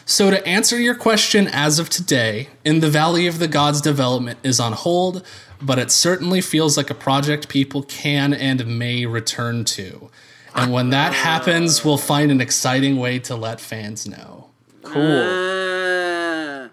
[0.04, 4.38] So, to answer your question as of today, In the Valley of the Gods development
[4.42, 5.24] is on hold,
[5.60, 10.10] but it certainly feels like a project people can and may return to.
[10.54, 14.50] And when that happens, we'll find an exciting way to let fans know.
[14.82, 15.22] Cool.
[15.22, 16.68] Uh,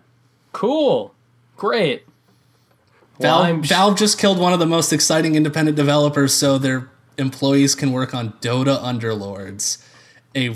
[0.51, 1.13] Cool.
[1.55, 2.03] Great.
[3.19, 6.89] Valve, I'm sh- Valve just killed one of the most exciting independent developers so their
[7.19, 9.83] employees can work on Dota Underlords.
[10.35, 10.55] A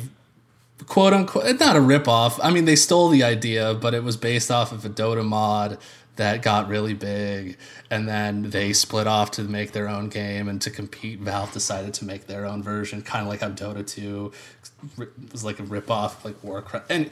[0.87, 2.39] quote unquote, not a ripoff.
[2.41, 5.77] I mean, they stole the idea, but it was based off of a Dota mod
[6.15, 7.57] that got really big.
[7.89, 10.47] And then they split off to make their own game.
[10.47, 13.85] And to compete, Valve decided to make their own version, kind of like how Dota
[13.85, 14.31] 2
[15.31, 16.85] was like a ripoff, like Warcraft.
[16.89, 17.09] And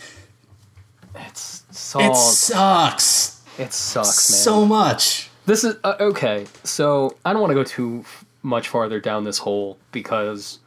[1.16, 4.40] it's so it sucks it sucks, man.
[4.40, 5.30] so much.
[5.46, 6.46] This is uh, okay.
[6.64, 8.06] So I don't want to go too
[8.44, 10.60] much farther down this hole because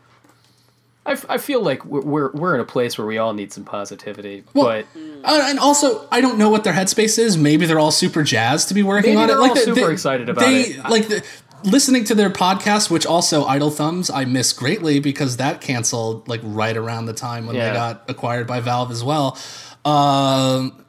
[1.07, 3.53] I, f- I feel like we're, we're we're in a place where we all need
[3.53, 4.45] some positivity.
[4.55, 4.87] but
[5.25, 7.37] Uh, and also, I don't know what their headspace is.
[7.37, 9.37] Maybe they're all super jazzed to be working on it.
[9.37, 10.85] Like all the- super they- excited about they, it.
[10.89, 11.23] Like the,
[11.65, 16.41] listening to their podcast, which also Idle Thumbs, I miss greatly because that canceled like
[16.43, 17.69] right around the time when Yeah.
[17.71, 19.37] they got acquired by Valve as well.
[19.85, 20.85] Um,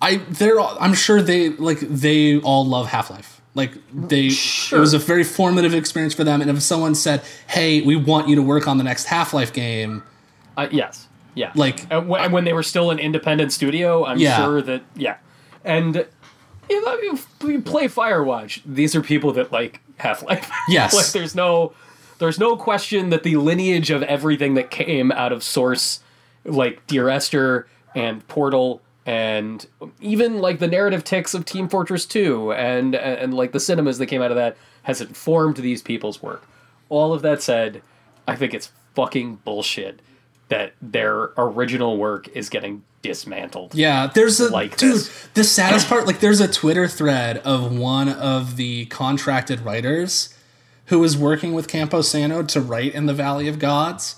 [0.00, 3.37] I they're all, I'm sure they like they all love Half Life.
[3.58, 4.78] Like they, Sure.
[4.78, 6.40] it was a very formative experience for them.
[6.40, 9.52] And if someone said, "Hey, we want you to work on the next Half Life
[9.52, 10.02] game,"
[10.56, 11.52] uh, yes, yeah.
[11.54, 14.36] Like- and when, when they were still an independent studio, I'm Yeah.
[14.38, 15.16] sure that yeah,
[15.64, 16.06] and.
[16.70, 17.18] You know, you,
[17.50, 18.60] you play Firewatch.
[18.66, 20.50] These are people that like Half Life.
[20.68, 20.92] Yes.
[20.94, 21.72] like there's no,
[22.18, 26.00] there's no question that the lineage of everything that came out of Source,
[26.44, 29.66] like Dear Esther and Portal, and
[30.02, 34.06] even like the narrative ticks of Team Fortress 2 and and like the cinemas that
[34.06, 36.46] came out of that has informed these people's work.
[36.90, 37.80] All of that said,
[38.26, 40.00] I think it's fucking bullshit
[40.48, 43.74] that their original work is getting dismantled.
[43.74, 44.96] Yeah, there's a like dude.
[44.96, 45.28] this.
[45.32, 50.34] The saddest part, like, there's a Twitter thread of one of the contracted writers
[50.86, 54.16] who was working with Campo Santo to write in the Valley of Gods,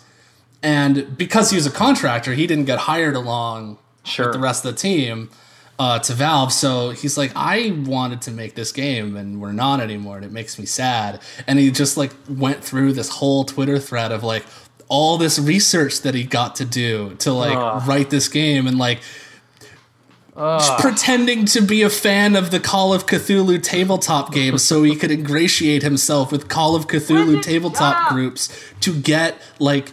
[0.64, 4.26] and because he was a contractor, he didn't get hired along Sure.
[4.26, 5.30] with the rest of the team
[5.78, 6.52] uh, to Valve.
[6.52, 10.32] So he's like, I wanted to make this game, and we're not anymore, and it
[10.32, 11.20] makes me sad.
[11.46, 14.44] And he just like went through this whole Twitter thread of like
[14.88, 17.88] all this research that he got to do to like Ugh.
[17.88, 19.00] write this game, and like
[20.36, 24.96] just pretending to be a fan of the Call of Cthulhu tabletop game so he
[24.96, 28.48] could ingratiate himself with Call of Cthulhu tabletop groups
[28.80, 29.92] to get like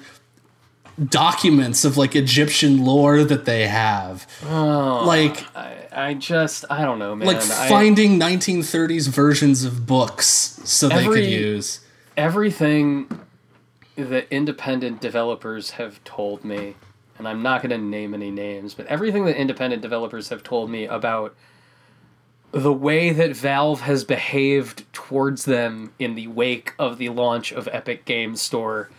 [1.03, 4.27] documents of like Egyptian lore that they have.
[4.45, 7.27] Oh, like I, I just I don't know, man.
[7.27, 10.27] like I- finding 1930s versions of books
[10.63, 11.81] so they could use.
[12.15, 13.21] everything
[13.95, 16.75] that independent developers have told me,
[17.17, 20.69] and I'm not going to name any names, but everything that independent developers have told
[20.69, 21.35] me about
[22.51, 27.67] the way that Valve has behaved towards them in the wake of the launch of
[27.71, 28.89] Epic Games Store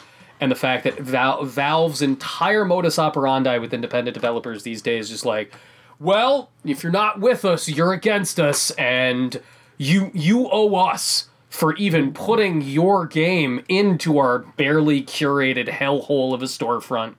[0.40, 5.10] and the fact that Val- Valve's entire modus operandi with independent developers these days is
[5.10, 5.52] just like,
[5.98, 9.40] well, if you're not with us, you're against us, and
[9.78, 16.42] you you owe us for even putting your game into our barely curated hellhole of
[16.42, 17.14] a storefront.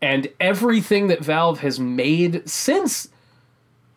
[0.00, 3.08] And everything that Valve has made since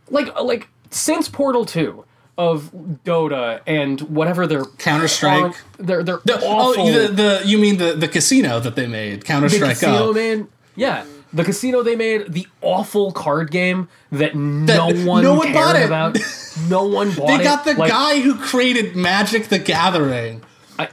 [0.09, 2.05] like like since Portal 2
[2.37, 2.71] of
[3.05, 5.55] Dota and whatever their Counter-Strike.
[5.77, 8.87] their their The, oh, awful oh, the, the you mean the the casino that they
[8.87, 10.15] made, Counter the Strike casino Up.
[10.15, 15.47] man yeah the casino they made the awful card game that no one no one
[15.47, 15.85] cared bought it.
[15.85, 16.17] about
[16.69, 20.41] no one bought They it They got the Like, guy who created Magic the Gathering
[20.77, 20.89] I,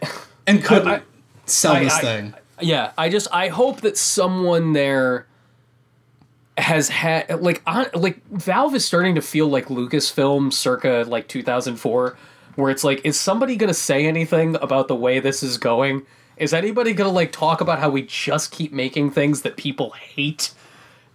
[0.46, 1.02] and couldn't I-
[1.46, 2.34] sell I- this I- thing.
[2.60, 5.26] yeah i just i hope that someone there
[6.58, 12.16] has had like on like valve is starting to feel like lucasfilm circa like 2004
[12.56, 16.02] where it's like is somebody gonna say anything about the way this is going?
[16.36, 20.50] Is anybody gonna like talk about how we just keep making things that people hate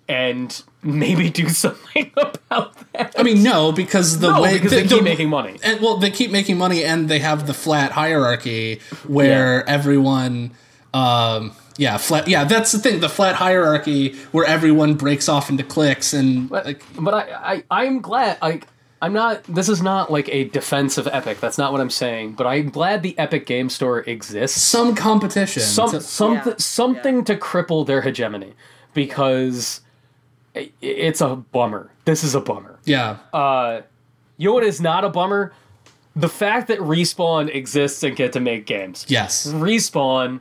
[0.09, 3.13] and maybe do something about that?
[3.17, 5.59] I mean, no, because the No, way because the, they keep the- making money.
[5.63, 10.51] and well, they keep making money, and they have the flat hierarchy where everyone
[10.93, 12.27] um, yeah, flat.
[12.27, 12.99] Yeah, that's the thing.
[12.99, 17.83] The flat hierarchy where everyone breaks off into cliques and But, like but I, I
[17.85, 18.61] I'm glad I
[19.01, 21.39] I'm not this is not like a defense of Epic.
[21.39, 22.33] That's not what I'm saying.
[22.33, 24.59] But I'm glad the Epic Game Store exists.
[24.61, 25.61] some competition.
[25.61, 26.57] Some So- something Yeah.
[26.57, 27.23] something Yeah.
[27.25, 28.53] to cripple their hegemony
[28.93, 29.81] because
[30.55, 31.91] i it's a bummer.
[32.05, 32.79] This is a bummer.
[32.85, 33.81] yeah, Uh
[34.37, 35.53] you know what is not a bummer?
[36.15, 39.05] The fact that Respawn exists and get to make games.
[39.07, 40.39] yes, Respawn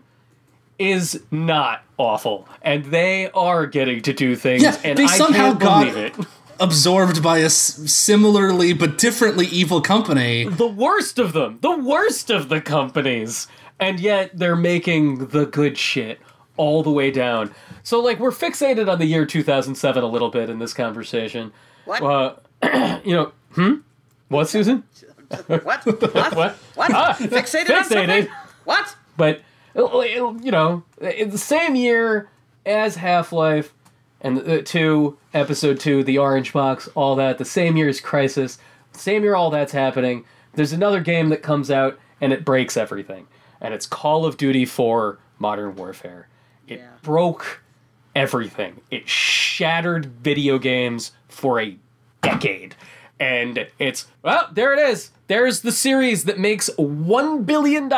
[0.79, 5.49] is not awful, and they are getting to do things, Yeah, and they I somehow
[5.57, 6.15] can't got- it.
[6.61, 10.45] absorbed by a s- similarly but differently evil company.
[10.45, 13.47] The worst of them, the worst of the companies,
[13.81, 16.19] and yet they're making the good shit
[16.57, 17.51] all the way down.
[17.83, 21.53] So, like, we're fixated on the year 2007 a little bit in this conversation.
[21.85, 22.03] What?
[22.63, 23.75] Uh, you know, hmm?
[24.29, 24.83] What, Susan?
[25.47, 25.65] What?
[25.65, 25.87] What?
[26.15, 26.35] What?
[26.35, 26.57] What?
[26.95, 27.85] Ah, Fixated, on fixated.
[27.89, 28.29] something?
[28.65, 28.97] What?
[29.17, 29.41] But
[29.77, 32.29] it'll, it'll, you know, in the same year
[32.65, 33.73] as Half Life
[34.21, 37.39] and the uh, two episode two, the Orange Box, all that.
[37.39, 38.59] The same year as Crysis,
[38.93, 40.25] same year all that's happening.
[40.55, 43.27] There's another game that comes out and it breaks everything,
[43.61, 46.29] and it's Call of Duty 4 Modern Warfare.
[46.67, 46.89] It Yeah.
[47.03, 47.61] broke
[48.15, 48.81] everything.
[48.91, 51.77] It shattered video games for a
[52.23, 52.75] decade.
[53.21, 55.11] And it's, well, there it is.
[55.27, 57.89] There's the series that makes $1 billion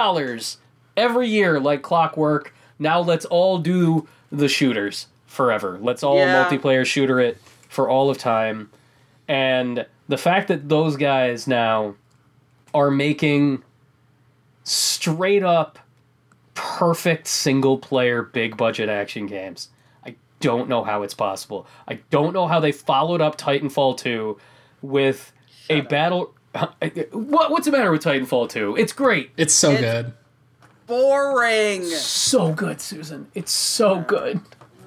[0.99, 2.53] every year, like clockwork.
[2.79, 5.79] Now let's all do the shooters forever.
[5.81, 6.45] Let's all Yeah.
[6.45, 7.39] multiplayer shooter it
[7.69, 8.71] for all of time.
[9.27, 11.95] And the fact that those guys now
[12.75, 13.63] are making
[14.65, 15.79] straight up
[16.55, 19.69] perfect single player big budget action games.
[20.05, 21.67] I don't know how it's possible.
[21.87, 24.39] I don't know how they followed up Titanfall 2
[24.83, 25.33] with
[25.71, 26.35] a battle
[27.13, 28.77] what, what's the matter with Titanfall 2?
[28.77, 29.31] It's great.
[29.37, 30.13] It's so It's- good.
[30.89, 31.85] Boring.
[31.85, 33.29] So good, Susan.
[33.35, 34.41] It's so good.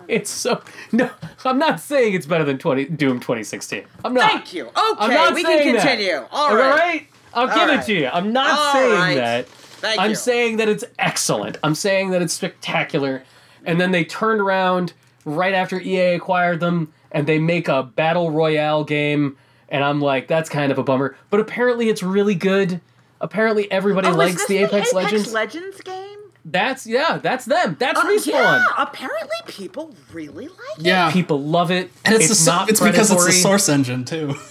[0.07, 1.09] It's so no.
[1.45, 3.83] I'm not saying it's better than 20 Doom 2016.
[4.03, 4.29] I'm not.
[4.29, 4.69] Thank you.
[4.75, 5.87] I'm Okay, not we saying can that.
[5.87, 6.15] continue.
[6.31, 6.69] All All right.
[6.71, 7.07] right.
[7.33, 7.79] I'll give right.
[7.79, 8.07] it to you.
[8.07, 9.15] I'm not All saying right.
[9.15, 9.47] that.
[9.47, 10.15] Thank I'm you.
[10.15, 11.57] saying that it's excellent.
[11.63, 13.23] I'm saying that it's spectacular.
[13.63, 14.93] And then they turned around
[15.23, 19.37] right after EA acquired them and they make a battle royale game
[19.69, 21.15] and I'm like that's kind of a bummer.
[21.29, 22.81] But apparently it's really good.
[23.21, 25.31] Apparently everybody Oh, is likes this the Apex, Legends.
[25.33, 26.17] Legends game?
[26.43, 27.75] that's yeah, that's them.
[27.79, 28.25] That's Uh, Respawn.
[28.27, 30.85] yeah, apparently people really like it.
[30.85, 31.91] Yeah, People love it.
[32.03, 34.33] and it's, it's the, so- not it's because it's a source engine too.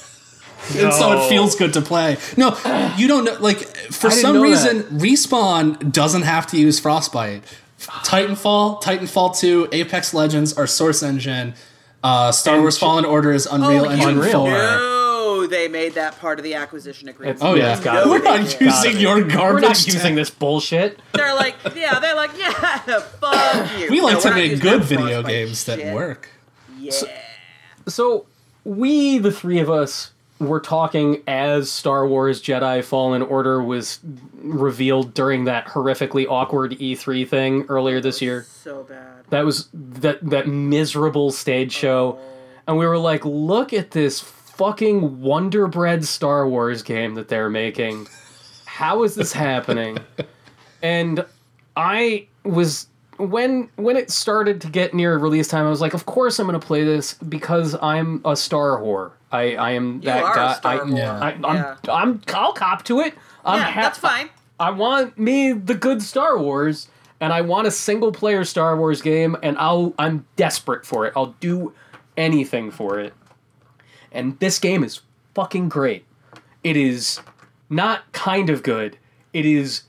[0.76, 2.18] And so it feels good to play.
[2.36, 2.48] No,
[2.96, 3.34] you don't know.
[3.40, 3.58] Like
[3.90, 7.42] for some know reason, respawn doesn't have to use Frostbite.
[7.80, 11.54] Titanfall, Titanfall Two, Apex Legends are source engine.
[12.04, 14.32] Uh, Star Wars sh- Fallen Order is Unreal oh, Engine Unreal.
[14.32, 14.52] Four.
[15.42, 17.36] Know they made that part of the acquisition agreement.
[17.38, 19.00] It's- Oh Yeah, yeah, gotta we're not Gotta using be.
[19.00, 19.62] your We're garbage.
[19.62, 21.00] not using this bullshit.
[21.12, 22.50] They're like, yeah, they're like, yeah,
[23.20, 23.90] fuck you.
[23.90, 26.28] We like we're to make good video Frostbite games that work.
[26.78, 26.92] Yeah.
[27.88, 28.26] So
[28.64, 33.98] we, the three of us, were talking as Star Wars Jedi Fallen Order was
[34.42, 38.46] revealed during that horrifically awkward E3 thing earlier this year.
[38.48, 39.06] so bad.
[39.28, 42.36] That was that that miserable stage show, oh.
[42.66, 44.18] and we were like, "Look at this
[44.60, 48.06] fucking Wonder Bread Star Wars game that they're making.
[48.66, 49.96] How is this happening?"
[50.82, 51.24] and
[51.76, 52.86] I was
[53.16, 56.46] when when it started to get near release time, I was like, "Of course I'm
[56.46, 59.12] going to play this because I'm a Star whore.
[59.32, 60.54] I I am that guy.
[60.54, 60.98] Star I, whore.
[60.98, 61.18] Yeah.
[61.18, 61.76] I, I'm Yeah.
[61.88, 63.14] I'm I'll cop to it.
[63.46, 64.28] I'm yeah, hap- that's fine.
[64.58, 66.88] I want me the good Star Wars,
[67.18, 71.14] and I want a single player Star Wars game, and I'll I'm desperate for it.
[71.16, 71.72] I'll do
[72.18, 73.14] anything for it.
[74.12, 75.00] And this game is
[75.34, 76.04] fucking great.
[76.62, 77.20] It is
[77.68, 78.98] not kind of good.
[79.32, 79.82] It is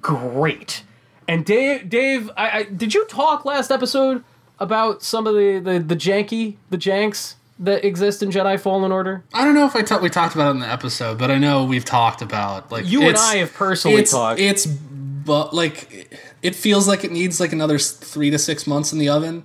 [0.00, 0.82] great.
[1.28, 4.24] And Dave, Dave, I, I did you talk last episode
[4.58, 9.22] about some of the the the janky the janks that exist in Jedi Fallen Order?
[9.32, 11.38] I don't know if I ta- we talked about it in the episode, but I
[11.38, 14.40] know we've talked about like You and I have personally it's, talked.
[14.40, 18.98] It's but like it feels like it needs like another three to six months in
[18.98, 19.44] the oven.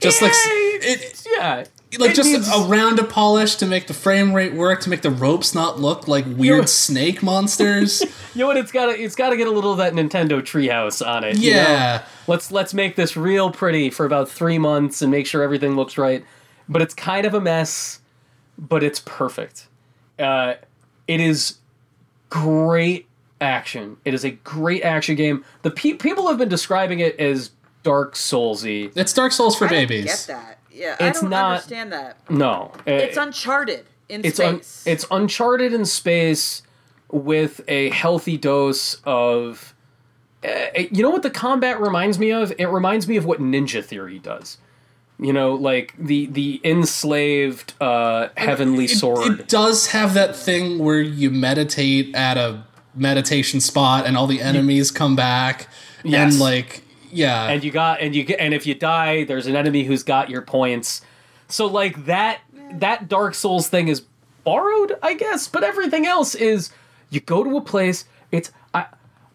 [0.00, 1.64] Just like s- it, yeah,
[1.98, 4.90] like it just needs- a round of polish to make the frame rate work, to
[4.90, 8.02] make the ropes not look like weird know- snake monsters.
[8.32, 8.56] You know what?
[8.58, 11.36] It's got to it's got to get a little of that Nintendo Treehouse on it.
[11.38, 11.56] you know?
[11.58, 15.74] yeah, Let's let's make this real pretty for about three months and make sure everything
[15.74, 16.24] looks right.
[16.68, 17.98] But it's kind of a mess,
[18.56, 19.66] but it's perfect.
[20.16, 20.54] Uh,
[21.08, 21.56] it is
[22.28, 23.08] great
[23.40, 23.96] action.
[24.04, 25.44] It is a great action game.
[25.62, 27.50] The pe- people have been describing it as
[27.82, 28.92] Dark Soulsy.
[28.96, 30.04] it's Dark Souls for I babies.
[30.04, 30.58] get that.
[30.80, 32.16] Yeah, It's I don't not- understand that.
[32.30, 34.82] No, It's Uncharted in it's un- space.
[34.86, 36.62] it's Uncharted in space
[37.12, 39.74] with a healthy dose of
[40.42, 40.48] uh,
[40.90, 42.50] you know what the combat reminds me of?
[42.58, 44.56] It reminds me of what Ninja Theory does.
[45.18, 49.40] You know, like the the enslaved uh, heavenly It- sword.
[49.40, 52.64] It, does have that thing where you meditate at a
[52.94, 55.68] meditation spot and all the enemies come back.
[56.04, 56.32] Yes.
[56.32, 56.82] And like,
[57.12, 57.48] yeah.
[57.48, 60.30] and you got and you get and if you die there's an enemy who's got
[60.30, 61.02] your points.
[61.48, 62.40] So like that
[62.72, 64.02] that dark souls thing is
[64.44, 66.70] borrowed i guess but everything else is
[67.10, 68.86] you go to a place it's i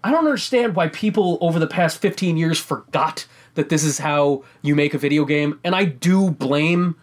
[0.04, 4.44] i don't understand why people over the past 15 years forgot that this is how
[4.62, 6.96] you make a video game and i do blame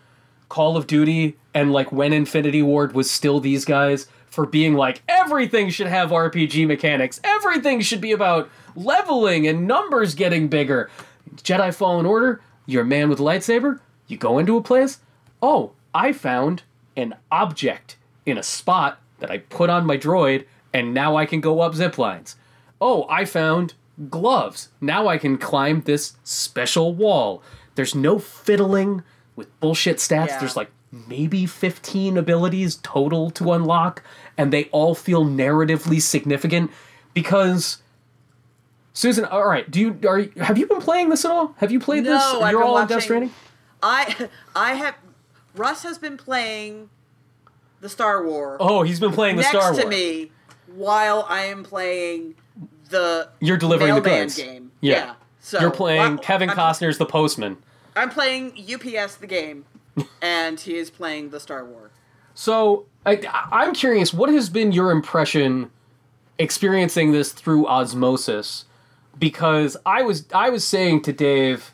[0.49, 5.03] call of duty and like when infinity ward was still these guys for being like
[5.09, 7.21] everything should have rpg mechanics.
[7.23, 10.91] Everything should be about leveling and numbers getting bigger.
[11.37, 13.81] Jedi fallen order you're a man with a lightsaber?
[14.07, 15.01] You go into a place?
[15.41, 16.63] Oh i found
[16.97, 21.41] an object in a spot that i put on my droid and now i can
[21.41, 22.37] go up zip lines.
[22.81, 23.75] Oh i found
[24.09, 24.69] gloves.
[24.81, 27.43] Now i can climb this special wall.
[27.75, 29.03] There's no fiddling
[29.35, 30.29] with bullshit stats.
[30.29, 30.39] Yeah.
[30.39, 30.71] there's like
[31.09, 34.03] maybe 15 abilities total to unlock
[34.37, 36.71] and they all feel narratively significant
[37.15, 37.82] because
[38.95, 41.55] Susan, all right, do you are you- have you been playing this at all?
[41.59, 42.11] Have you played this?
[42.21, 43.35] No, I've You're been all in watching- Death Stranding?
[43.83, 44.95] I I have
[45.57, 46.91] Russ has been playing
[47.81, 50.31] the Star Wars Oh, he's been playing the next Star to me
[50.67, 52.35] while I am playing
[52.91, 54.37] the You're delivering the goods.
[54.37, 54.71] game.
[54.81, 54.95] Yeah.
[54.95, 55.15] Yeah.
[55.41, 57.57] So You're playing well, Kevin I'm, Costner's The Postman.
[57.97, 59.65] I'm playing UPS the game,
[60.23, 61.91] and he is playing the Star Wars.
[62.35, 63.21] So I,
[63.51, 65.71] I'm curious, what has been your impression
[66.39, 68.65] experiencing this through osmosis?
[69.19, 71.73] Because I was I was saying to Dave,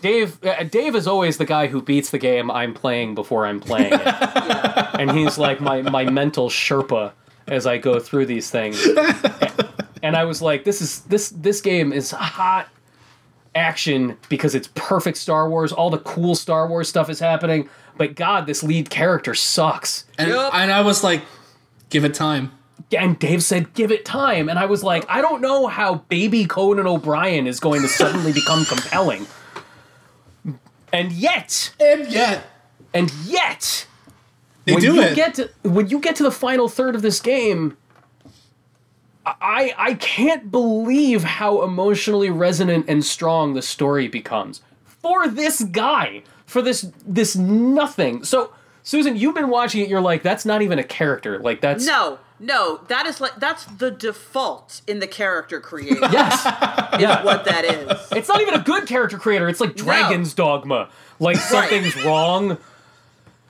[0.00, 3.60] Dave uh, Dave is always the guy who beats the game I'm playing before I'm
[3.60, 4.00] playing it,
[5.00, 7.12] and he's like my my mental Sherpa
[7.46, 8.86] as I go through these things.
[10.02, 12.68] and I was like, this is this this game is hot
[13.54, 15.72] action because it's perfect Star Wars.
[15.72, 20.04] All the cool Star Wars stuff is happening, but God, this lead character sucks.
[20.18, 20.54] and, Yup.
[20.54, 21.22] and I was like,
[21.90, 22.52] give it time.
[22.96, 26.44] And Dave said, "Give it time," and I was like, "I don't know how Baby
[26.44, 29.26] Conan O'Brien is going to suddenly become compelling."
[30.92, 32.44] And yet, And yet,
[32.92, 33.86] and yet,
[34.64, 35.16] they when do you it.
[35.16, 37.76] get to when you get to the final third of this game,
[39.26, 46.22] I I can't believe how emotionally resonant and strong the story becomes for this guy,
[46.46, 48.22] for this this nothing.
[48.22, 48.52] So,
[48.84, 49.88] Susan, you've been watching it.
[49.88, 51.38] You're like, that's not even a character.
[51.40, 56.00] Like that's No, no, that is like that's the default in the character creator.
[56.12, 56.42] yes,
[57.00, 57.24] yeah.
[57.24, 58.12] what that is.
[58.12, 59.48] It's not even a good character creator.
[59.48, 60.90] It's like Dragon's Dogma.
[61.18, 62.58] Like something's wrong.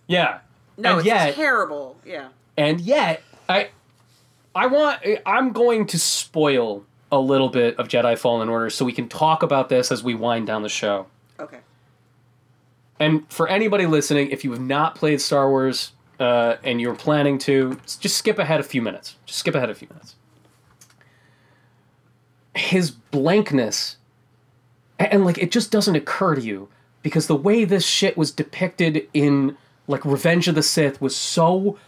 [0.06, 0.38] Yeah.
[0.76, 1.96] No, and it's yet, terrible.
[2.04, 2.28] Yeah.
[2.56, 3.70] and yet, I,
[4.54, 5.00] I want.
[5.26, 9.42] I'm going to spoil a little bit of Jedi Fallen Order so we can talk
[9.42, 11.06] about this as we wind down the show.
[11.40, 11.58] Okay.
[13.00, 15.92] And for anybody listening, if you have not played Star Wars
[16.24, 19.16] uh, and you're planning to, just skip ahead a few minutes.
[19.26, 20.16] Just skip ahead a few minutes.
[22.54, 23.96] His blankness,
[24.98, 26.68] and, and, like it just doesn't occur to you
[27.02, 31.78] because the way this shit was depicted in like Revenge of the Sith was so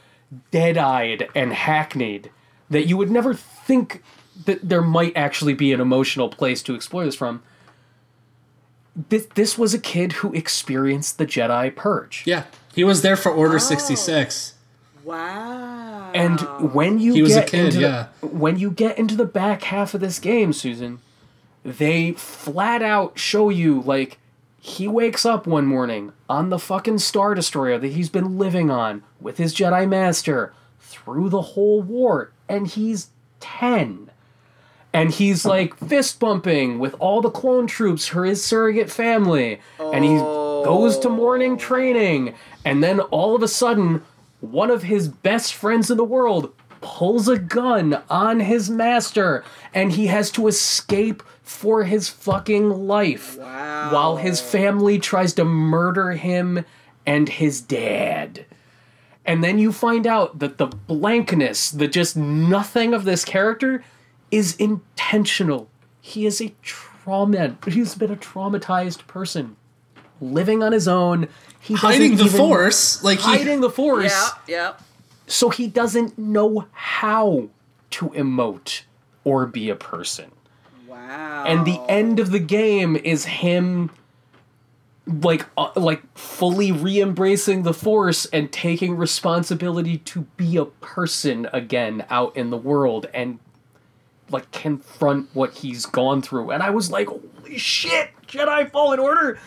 [0.50, 2.30] dead-eyed and hackneyed
[2.68, 4.02] that you would never think
[4.44, 7.42] that there might actually be an emotional place to explore this from
[9.09, 12.23] this, this was a kid who experienced the Jedi Purge.
[12.27, 12.44] yeah,
[12.74, 13.36] he was there for Oh.
[13.36, 14.55] Order 66.
[15.05, 16.10] Wow.
[16.14, 16.40] And
[16.74, 18.09] when you He was a get kid, into yeah.
[18.20, 20.98] the, when you get into the back half of this game, Susan,
[21.64, 24.18] they flat out show you like
[24.60, 29.02] he wakes up one morning on the fucking star destroyer that he's been living on
[29.20, 33.10] with his Jedi master through the whole war and he's
[33.40, 34.05] 10
[34.97, 39.60] and he's like fist bumping with all the clone troops for his surrogate family.
[39.78, 41.56] And he goes to morning oh.
[41.59, 42.35] training.
[42.64, 44.02] And then all of a sudden
[44.40, 46.51] one of his best friends in the world
[46.81, 49.44] pulls a gun on his master.
[49.74, 53.93] And he has to escape for his fucking life Wow.
[53.93, 56.64] while his family tries to murder him
[57.05, 58.47] and his dad.
[59.27, 63.85] And then you find out that the blankness, the just nothing of this character
[64.31, 65.69] is intentional.
[66.01, 67.57] He is a trauma.
[67.66, 69.57] He's been a traumatized person,
[70.20, 71.28] living on his own.
[71.61, 74.12] He doesn't Hiding the Force, like he, hiding the force.
[74.47, 74.73] Yeah, yeah.
[75.27, 77.48] So he doesn't know how
[77.90, 78.82] to emote
[79.24, 80.31] or be a person.
[80.89, 81.44] Wow.
[81.47, 83.90] And the end of the game is him
[85.07, 92.05] like uh, like fully re-embracing the force and taking responsibility to be a person again
[92.11, 93.39] out in the world and
[94.31, 96.51] like confront what he's gone through.
[96.51, 99.39] And I was like, holy shit, Jedi Fallen Order.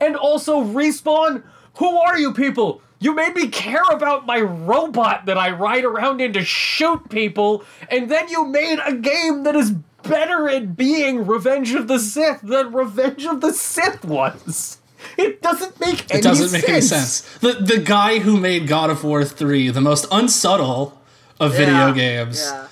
[0.00, 1.42] And also respawn.
[1.78, 2.80] Who are you people?
[3.00, 7.64] You made me care about my robot that I ride around in to shoot people,
[7.90, 9.72] and then you made a game that is
[10.04, 14.78] better at being Revenge of the Sith than Revenge of the Sith was.
[15.18, 17.24] It doesn't make any It doesn't make any sense.
[17.24, 17.38] sense.
[17.38, 21.00] The the guy who made God of War 3, the most unsubtle
[21.40, 22.48] of video games.
[22.48, 22.68] Yeah.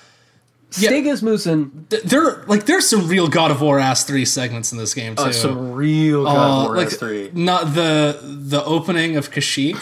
[0.70, 4.78] Stig Asmussen, th- There like there's some real God of War ass 3 segments in
[4.78, 5.24] this game too.
[5.24, 7.34] uh, some real God Uh, of War like S3.
[7.34, 9.76] not the the opening of Kashyyyk.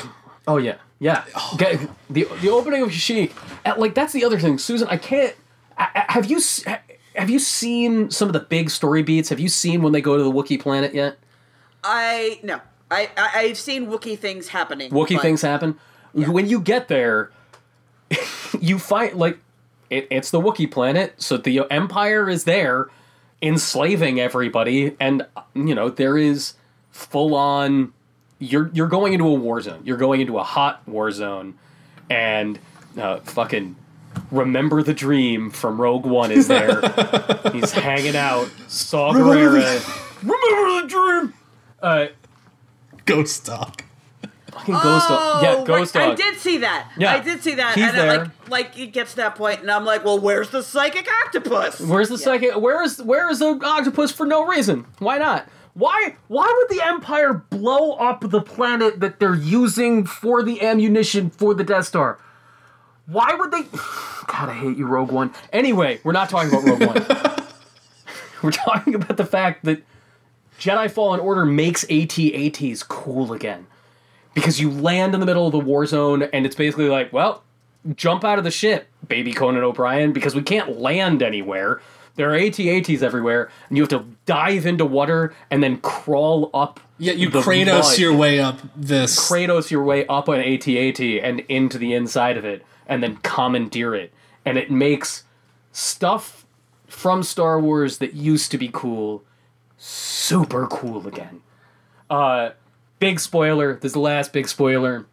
[0.47, 1.25] Oh yeah, yeah.
[1.59, 3.33] Get- the the opening of Kashyyyk,
[3.77, 4.89] like that's the other thing, Susan.
[4.89, 5.35] I can't.
[5.77, 6.41] I, I- have you
[7.17, 9.29] have you seen some of the big story beats?
[9.29, 11.19] Have you seen when they go to the Wookiee planet yet?
[11.85, 12.61] I no.
[12.91, 14.91] I, I I've seen Wookiee things happening.
[14.91, 15.77] Wookiee things happen.
[16.15, 17.31] When you get there,
[18.61, 19.39] you find like
[19.91, 22.89] it, it's the Wookiee planet, so the Empire is there,
[23.43, 26.55] enslaving everybody, and you know there is
[26.91, 27.93] full on.
[28.39, 29.81] You're you're going into a war zone.
[29.85, 31.55] You're going into a hot war zone,
[32.09, 32.59] and
[32.99, 33.77] uh, fucking
[34.31, 36.81] remember the dream from Rogue One is there.
[37.53, 38.51] He's hanging out.
[38.69, 40.23] Saw Remember Gerrera.
[40.23, 41.35] Remember the dream.
[41.81, 42.07] Uh,
[43.05, 43.83] Ghost Dog.
[44.59, 45.19] Fucking Ghost Dog.
[45.21, 46.09] Oh, yeah, Oh, Ghost right.
[46.09, 46.13] Dog.
[46.13, 46.91] I did see that.
[46.97, 47.15] Yeah.
[47.15, 47.75] I did see that.
[47.75, 50.51] He's and it, like like it gets to that point and I'm like, well, where's
[50.51, 51.81] the psychic octopus?
[51.81, 52.57] Where's the psychic?
[52.57, 54.87] Where is where is the octopus for no reason?
[54.99, 55.49] Why not?
[55.75, 61.31] Why why would the Empire blow up the planet that they're using for the ammunition
[61.31, 62.19] for the Death Star?
[63.07, 63.63] Why would they?
[64.27, 65.33] God, I hate you, Rogue One.
[65.53, 67.37] Anyway, we're not talking about Rogue One.
[68.43, 69.83] we're talking about the fact that
[70.59, 73.67] Jedi Fallen Order makes AT-ATs cool again
[74.35, 77.43] because you land in the middle of the war zone and it's basically like, well,
[77.95, 81.81] jump out of the ship, baby Conan O'Brien, because we can't land anywhere.
[82.17, 86.81] There are AT-ATs everywhere, and you have to dive into water and then crawl up.
[86.99, 87.99] Yeah, you Kratos mud.
[87.99, 89.31] your way up this.
[89.31, 93.95] Kratos your way up an AT-AT and into the inside of it, and then commandeer
[93.95, 94.13] it,
[94.45, 95.23] and it makes
[95.71, 96.45] stuff
[96.89, 99.23] from Star Wars that used to be cool
[99.79, 101.41] super cool again.
[102.11, 102.51] Uh,
[102.99, 103.75] big spoiler.
[103.75, 105.07] This is the last big spoiler.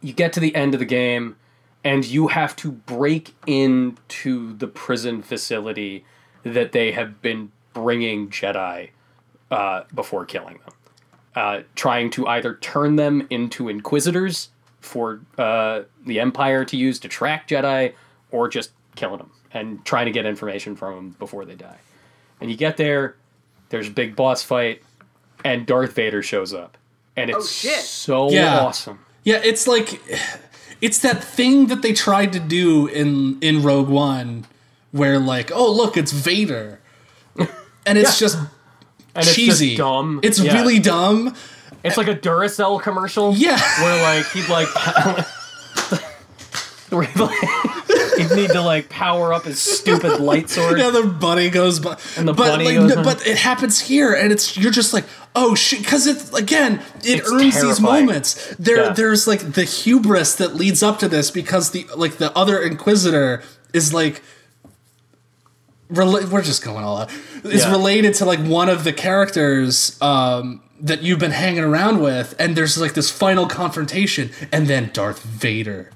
[0.00, 1.36] You get to the end of the game,
[1.84, 6.04] and you have to break into the prison facility
[6.42, 8.90] that they have been bringing Jedi
[9.50, 10.74] uh, before killing them.
[11.34, 14.50] Uh, trying to either turn them into Inquisitors
[14.80, 17.94] for uh, the Empire to use to track Jedi,
[18.30, 21.78] or just killing them and trying to get information from them before they die.
[22.40, 23.16] And you get there,
[23.68, 24.82] there's a big boss fight,
[25.44, 26.76] and Darth Vader shows up.
[27.16, 27.80] And it's Oh, shit.
[27.80, 28.60] so Yeah.
[28.60, 28.98] awesome.
[29.24, 30.00] Yeah, it's like
[30.80, 34.46] it's that thing that they tried to do in in Rogue One
[34.90, 36.80] where like, oh look, it's Vader.
[37.86, 38.26] And it's Yeah.
[38.26, 38.48] just And
[39.26, 39.68] it's cheesy.
[39.70, 40.20] just dumb.
[40.22, 40.54] It's Yeah.
[40.54, 41.34] really dumb.
[41.84, 43.34] It's like a Duracell commercial.
[43.34, 43.60] Yeah.
[43.82, 44.68] Where like he'd like
[46.90, 47.81] where he'd, like,
[48.30, 50.78] need to like power up his stupid light sword.
[50.78, 51.96] Yeah, the bunny goes by.
[52.16, 53.04] And the but, bunny like, goes n- on.
[53.04, 55.04] But it happens here, and it's you're just like,
[55.34, 58.54] oh shit, because it's again, it It's earns these moments.
[58.58, 58.92] There, Yeah.
[58.92, 63.42] there's like the hubris that leads up to this because the like the other Inquisitor
[63.72, 64.22] is like.
[65.92, 67.10] Rela- we're just going all out.
[67.44, 67.70] Is Yeah.
[67.70, 72.56] related to like one of the characters um, that you've been hanging around with, and
[72.56, 75.90] there's like this final confrontation, and then Darth Vader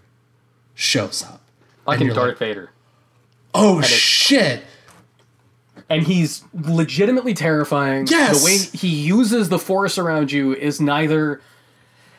[0.74, 1.40] shows up.
[1.86, 2.70] Like And in Darth like- Vader.
[3.54, 4.62] Oh it's- shit!
[5.88, 8.06] and he's legitimately terrifying.
[8.08, 8.40] Yes.
[8.40, 11.40] The way he uses the force around you is neither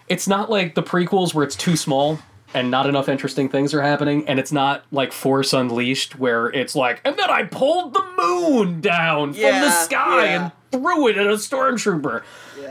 [0.08, 2.20] it's not like the prequels where it's too small
[2.54, 6.78] and not enough interesting things are happening, and it's not like Force Unleashed where it's
[6.78, 10.44] like, and then I pulled the moon down from the sky yeah.
[10.44, 12.24] and threw it at a stormtrooper.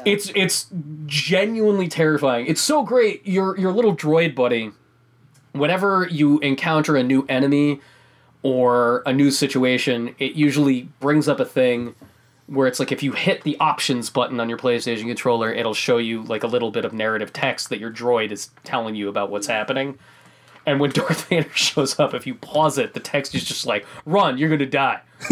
[0.07, 0.67] It's it's
[1.05, 2.47] genuinely terrifying.
[2.47, 3.27] It's so great.
[3.27, 4.73] Your your little droid buddy,
[5.59, 7.81] whenever you encounter a new enemy
[8.43, 11.95] or a new situation, it usually brings up a thing
[12.47, 15.99] where it's like if you hit the options button on your PlayStation controller, it'll show
[15.99, 19.31] you like a little bit of narrative text that your droid is telling you about
[19.31, 19.99] what's happening.
[20.65, 23.85] And when Darth Vader shows up, if you pause it, the text is just like,
[24.05, 25.01] "Run, you're gonna die.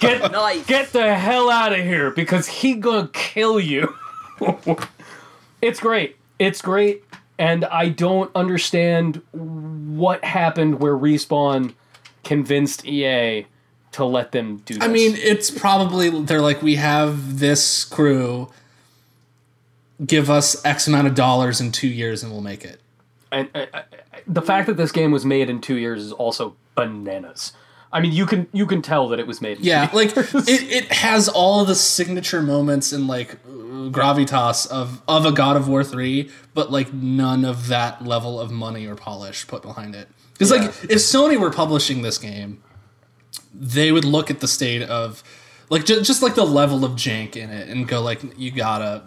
[0.00, 0.64] get Nice.
[0.66, 3.94] get the hell out of here because he gonna kill you."
[5.62, 6.16] it's great.
[6.38, 7.04] It's great,
[7.38, 11.74] and I don't understand what happened where respawn
[12.22, 13.46] convinced EA
[13.92, 14.74] to let them do.
[14.74, 14.82] This.
[14.82, 18.50] I mean, it's probably they're like, we have this crew.
[20.04, 22.80] Give us X amount of dollars in two years, and we'll make it.
[23.30, 23.82] and uh, uh,
[24.26, 27.52] the fact that this game was made in two years is also bananas.
[27.94, 29.60] I mean, you can you can tell that it was made.
[29.60, 35.30] Yeah, like it, it has all the signature moments and like gravitas of of a
[35.32, 39.62] God of War three, but like none of that level of money or polish put
[39.62, 40.08] behind it.
[40.32, 42.60] Because like if Sony were publishing this game,
[43.54, 45.22] they would look at the state of
[45.70, 49.04] like just, just like the level of jank in it and go like you gotta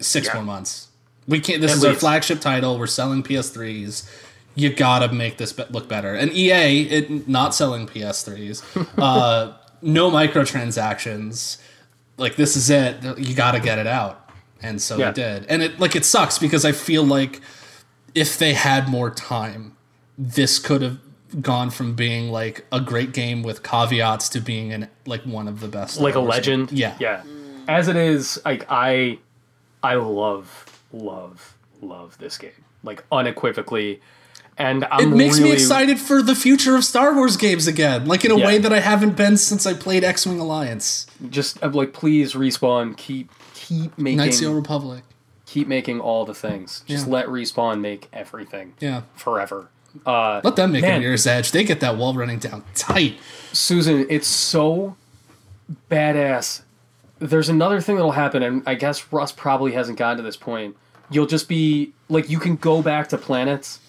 [0.00, 0.34] six Yeah.
[0.34, 0.88] more months.
[1.28, 1.60] We can't.
[1.60, 2.76] This At is our flagship title.
[2.76, 4.08] We're selling PS3s.
[4.60, 6.14] You gotta make this look better.
[6.14, 8.62] And EA, it not selling PS3s.
[8.98, 11.58] uh, no microtransactions.
[12.16, 13.02] Like this is it.
[13.18, 14.28] You gotta get it out.
[14.62, 15.10] And so Yeah.
[15.10, 15.46] they did.
[15.48, 17.40] And it like it sucks because I feel like
[18.14, 19.76] if they had more time,
[20.18, 20.98] this could have
[21.40, 25.60] gone from being like a great game with caveats to being an like one of
[25.60, 26.00] the best.
[26.00, 26.72] like a legend.
[26.72, 26.96] Yeah.
[27.00, 27.22] yeah.
[27.68, 29.18] As it is, like I,
[29.82, 34.00] I love, love, love this game, like unequivocally,
[34.60, 38.06] and I'm It makes really, me excited for the future of Star Wars games again,
[38.06, 38.46] like in a Yeah.
[38.46, 42.34] way that I haven't been since I played X Wing Alliance, Just I'm like, please
[42.34, 45.02] respawn, keep keep making Knights of the Old Republic.
[45.46, 46.82] keep making all the things.
[46.86, 47.12] Just Yeah.
[47.14, 49.68] let respawn make everything Yeah, forever.
[50.06, 50.98] Uh, let them make Man.
[50.98, 51.50] a Mirror's Edge.
[51.50, 53.18] They get that wall running down tight.
[53.52, 54.94] Susan, it's so
[55.90, 56.62] badass.
[57.18, 60.76] There's another thing that'll happen, and I guess Russ probably hasn't gotten to this point.
[61.10, 63.80] You'll just be like, you can go back to planets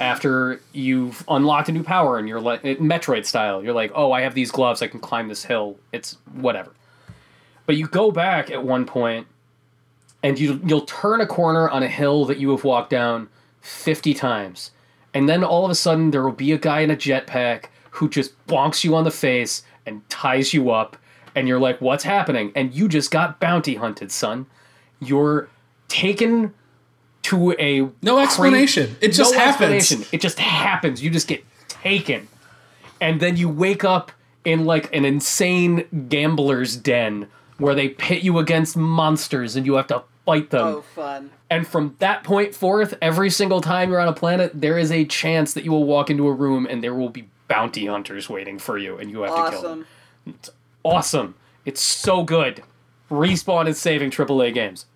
[0.00, 3.62] after you've unlocked a new power, and you're like, Metroid style.
[3.62, 5.76] You're like, oh, I have these gloves, I can climb this hill.
[5.92, 6.72] It's whatever.
[7.66, 9.26] But you go back at one point,
[10.22, 13.28] and you you'll turn a corner on a hill that you have walked down
[13.60, 14.70] 50 times.
[15.14, 18.08] And then all of a sudden there will be a guy in a jetpack who
[18.08, 20.96] just bonks you on the face and ties you up
[21.34, 22.52] and you're like what's happening?
[22.54, 24.46] And you just got bounty hunted, son.
[25.00, 25.48] You're
[25.88, 26.52] taken
[27.22, 28.96] to a No cra- explanation.
[29.00, 29.72] It just happens.
[29.72, 30.08] explanation.
[30.12, 31.02] It just happens.
[31.02, 32.28] You just get taken.
[33.00, 34.12] And then you wake up
[34.44, 37.28] in like an insane gambler's den
[37.58, 40.66] where they pit you against monsters and you have to fight them.
[40.66, 41.30] Oh, fun.
[41.50, 45.04] And from that point forth, every single time you're on a planet, there is a
[45.04, 48.58] chance that you will walk into a room and there will be bounty hunters waiting
[48.58, 49.86] for you and you have to kill them.
[50.26, 50.50] It's
[50.82, 51.34] Awesome.
[51.66, 52.62] It's so good.
[53.10, 54.86] Respawn is saving AAA games.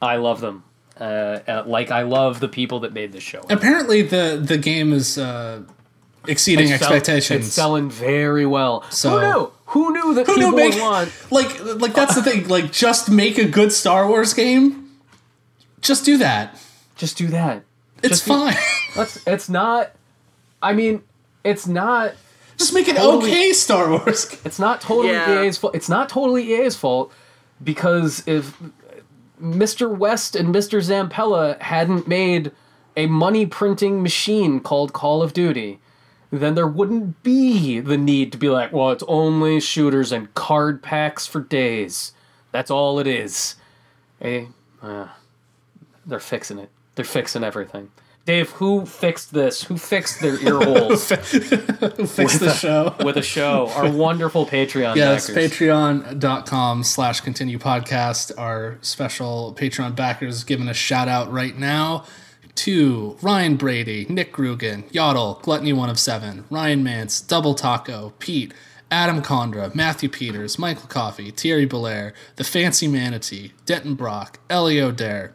[0.00, 0.64] I love them.
[1.00, 1.04] Uh,
[1.48, 3.40] uh, like I love the people that made this show.
[3.50, 5.62] Apparently, the the game is uh,
[6.28, 7.46] exceeding It's sell- expectations.
[7.46, 8.84] It's selling very well.
[8.90, 9.52] So- Who knew?
[9.66, 11.12] Who knew that Who people knew make would want?
[11.30, 12.46] like like that's the thing.
[12.48, 14.90] Like, just make a good Star Wars game.
[15.80, 16.58] Just do that.
[16.96, 17.64] Just do that.
[18.02, 18.56] It's Just be- fine.
[18.96, 19.26] Let's.
[19.26, 19.92] It's not.
[20.62, 21.02] I mean,
[21.42, 22.12] it's not.
[22.58, 24.26] just make an Totally- okay Star Wars.
[24.44, 25.42] It's not totally Yeah.
[25.42, 25.74] EA's fault.
[25.74, 27.10] It's not totally EA's fault
[27.64, 28.54] because if
[29.42, 29.94] Mr.
[29.94, 30.78] West and Mr.
[30.80, 32.52] Zampella hadn't made
[32.96, 35.80] a money printing machine called Call of Duty,
[36.30, 40.82] then there wouldn't be the need to be like, well, it's only shooters and card
[40.82, 42.12] packs for days.
[42.52, 43.56] That's all it is.
[44.20, 44.48] Hey,
[44.82, 45.08] uh,
[46.06, 46.70] they're fixing it.
[46.94, 47.90] They're fixing everything.
[48.24, 49.64] Dave, who fixed this?
[49.64, 52.94] Who fixed their ear holes who fixed the show.
[53.04, 53.68] with a show?
[53.74, 55.50] Our wonderful Patreon Yes, backers.
[55.52, 58.30] patreon.com slash continue podcast.
[58.38, 62.04] Our special Patreon backers giving a shout out right now
[62.54, 68.52] to Ryan Brady, Nick Rugen, Yodel, Gluttony One of Seven, Ryan Mance, Double Taco, Pete,
[68.90, 75.34] Adam Condra, Matthew Peters, Michael Coffey, Thierry Belair, The Fancy Manatee, Denton Brock, Elio Dare,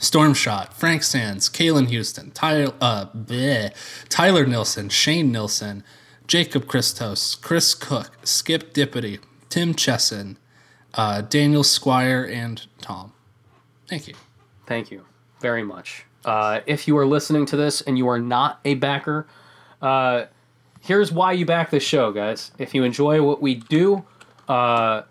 [0.00, 3.72] Stormshot, Frank Sands, Kalen Houston, Tyler, uh, bleh,
[4.08, 5.84] Tyler Nilsson, Shane Nilsson,
[6.26, 10.38] Jacob Christos, Chris Cook, Skip Dippity, Tim Chesson,
[10.94, 13.12] uh, Daniel Squire, and Tom.
[13.88, 14.14] Thank you.
[14.66, 15.04] Thank you
[15.40, 16.06] very much.
[16.24, 19.26] Uh, if you are listening to this and you are not a backer,
[19.82, 20.24] uh,
[20.80, 22.52] here's why you back this show, guys.
[22.58, 24.04] If you enjoy what we do,
[24.48, 25.02] uh,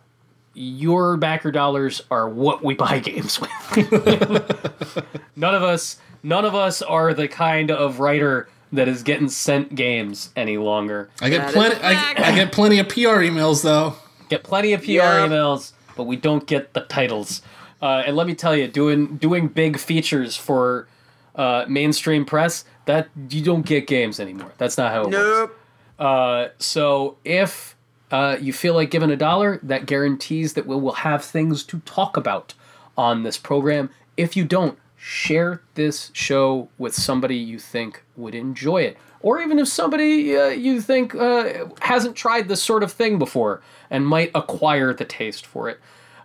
[0.53, 3.49] your backer dollars are what we buy games with.
[5.35, 9.75] none of us, none of us are the kind of writer that is getting sent
[9.75, 11.09] games any longer.
[11.21, 11.75] I get That is plenty.
[11.75, 12.19] a I, fact.
[12.21, 13.95] I get plenty of PR emails though.
[14.29, 15.27] get plenty of PR Yeah.
[15.27, 17.41] emails, but we don't get the titles.
[17.81, 20.87] Uh, and let me tell you, doing doing big features for
[21.35, 24.51] uh, mainstream press that you don't get games anymore.
[24.57, 25.13] That's not how it works.
[25.17, 25.57] Nope.
[25.99, 27.75] Uh, so if
[28.11, 31.79] uh, you feel like giving a dollar, that guarantees that we will have things to
[31.79, 32.53] talk about
[32.97, 33.89] on this program.
[34.17, 38.97] If you don't, share this show with somebody you think would enjoy it.
[39.21, 43.61] Or even if somebody uh, you think uh, hasn't tried this sort of thing before
[43.89, 45.79] and might acquire the taste for it.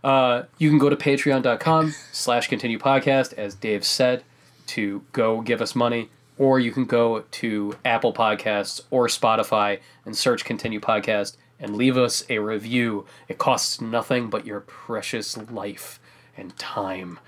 [0.04, 4.22] Uh, you can go to patreon.com slash continue podcast, as Dave said,
[4.66, 10.16] to go give us money or you can go to Apple Podcasts or Spotify and
[10.16, 13.06] search Continue Podcast and leave us a review.
[13.28, 15.98] It costs nothing but your precious life
[16.36, 17.18] and time.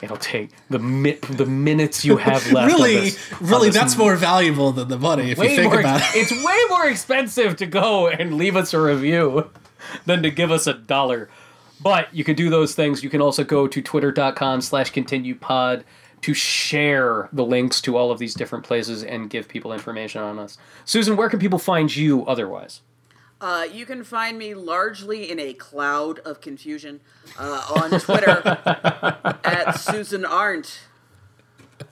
[0.00, 2.72] It'll take the mi- the minutes you have left.
[2.72, 6.06] really, this- really, that's more valuable than the money if you think more, about it.
[6.16, 9.48] It's way more expensive to go and leave us a review
[10.06, 11.28] than to give us a dollar.
[11.80, 13.02] But you can do those things.
[13.04, 15.84] You can also go to twitter.com slash continue pod
[16.22, 20.38] to share the links to all of these different places and give people information on
[20.38, 20.58] us.
[20.84, 22.80] Susan, where can people find you otherwise?
[23.42, 27.00] Uh, you can find me largely in a cloud of confusion
[27.38, 28.40] uh, on Twitter
[29.44, 30.78] at Susan Arendt.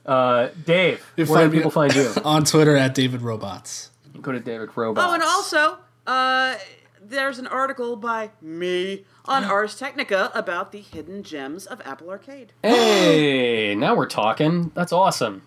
[0.07, 2.13] Uh, Dave, You where find can me- people find you?
[2.25, 3.91] On Twitter at David Robots.
[4.23, 5.05] Go to David Robots.
[5.05, 6.57] Oh, and also, uh,
[7.03, 12.53] there's an article by me on Ars Technica about the hidden gems of Apple Arcade.
[12.63, 14.71] Hey, now we're talking.
[14.75, 15.43] That's awesome.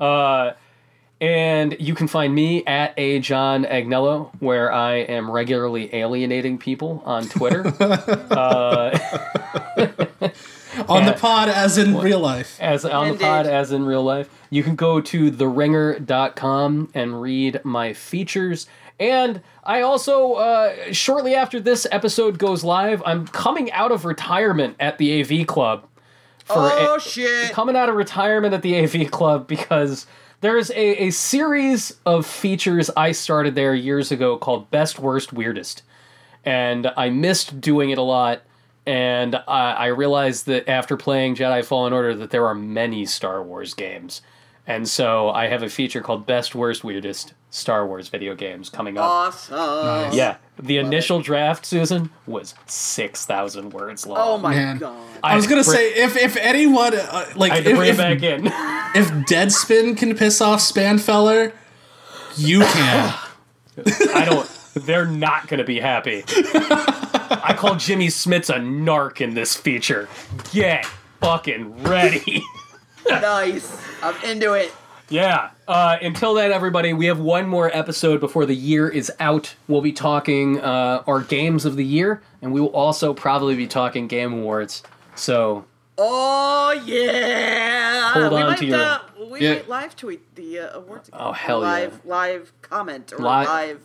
[0.00, 0.52] Uh,
[1.20, 7.02] and you can find me at a John Agnello, where I am regularly alienating people
[7.06, 7.62] on Twitter.
[10.88, 12.58] On the pod, as in real life.
[12.60, 14.28] as on the pod as in real life.
[14.50, 18.66] You can go to theringer.com and read my features.
[18.98, 24.74] And I also, uh, shortly after this episode goes live, I'm coming out of retirement
[24.80, 25.86] at the AV Club.
[26.44, 27.52] For Oh, a- shit.
[27.52, 30.06] Coming out of retirement at the AV Club because
[30.44, 35.82] there's a, a series of features I started there years ago called Best, Worst, Weirdest.
[36.44, 38.42] And I missed doing it a lot.
[38.86, 43.42] And I, I realized that after playing Jedi Fallen Order that there are many Star
[43.42, 44.20] Wars games,
[44.66, 48.98] and so I have a feature called Best, Worst, Weirdest Star Wars video games coming
[48.98, 49.04] up.
[49.04, 50.12] Awesome.
[50.12, 54.18] Yeah, the initial draft, Susan, was six thousand words long.
[54.20, 54.78] Oh my Man.
[54.78, 55.06] god.
[55.22, 57.94] I was gonna say if if anyone uh, like I had to if, bring if,
[57.94, 58.46] it back in.
[59.00, 61.52] if Deadspin can piss off Spanfeller,
[62.36, 63.14] you can.
[63.86, 64.50] I don't.
[64.74, 66.24] They're not going to be happy.
[66.26, 70.08] I call Jimmy Smits a narc in this feature.
[70.52, 70.84] Get
[71.20, 72.42] fucking ready.
[73.08, 73.80] nice.
[74.02, 74.72] I'm into it.
[75.10, 75.50] Yeah.
[75.68, 79.54] Uh, until then, everybody, we have one more episode before the year is out.
[79.68, 83.66] We'll be talking uh, our games of the year, and we will also probably be
[83.66, 84.82] talking Game Awards.
[85.14, 85.64] So,
[85.96, 88.12] Oh yeah.
[88.12, 88.98] Hold we on might, to your- uh,
[89.30, 89.54] we Yeah.
[89.54, 91.08] might live tweet the uh, awards.
[91.12, 91.66] Oh, hell yeah.
[91.66, 93.80] live, Live comment or Li- live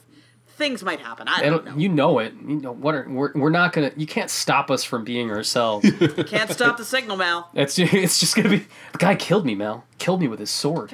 [0.58, 1.28] things might happen.
[1.28, 1.78] I don't it'll, know.
[1.80, 2.34] you know it.
[2.46, 2.96] You know what?
[2.96, 3.92] Are, we're, we're not gonna.
[3.96, 5.90] You can't stop us from being ourselves.
[6.28, 7.50] Can't stop the signal, Mal.
[7.54, 8.66] it's it's just gonna be.
[8.92, 9.86] The guy killed me, Mel.
[10.00, 10.94] Killed me with his sword.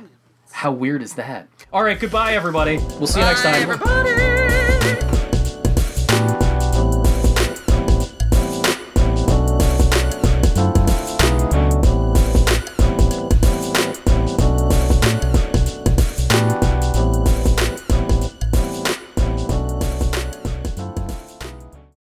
[0.56, 1.50] How weird is that?
[1.74, 2.00] All right.
[2.00, 2.78] Goodbye, everybody.
[2.78, 3.56] We'll see you next time.
[3.56, 4.45] everybody.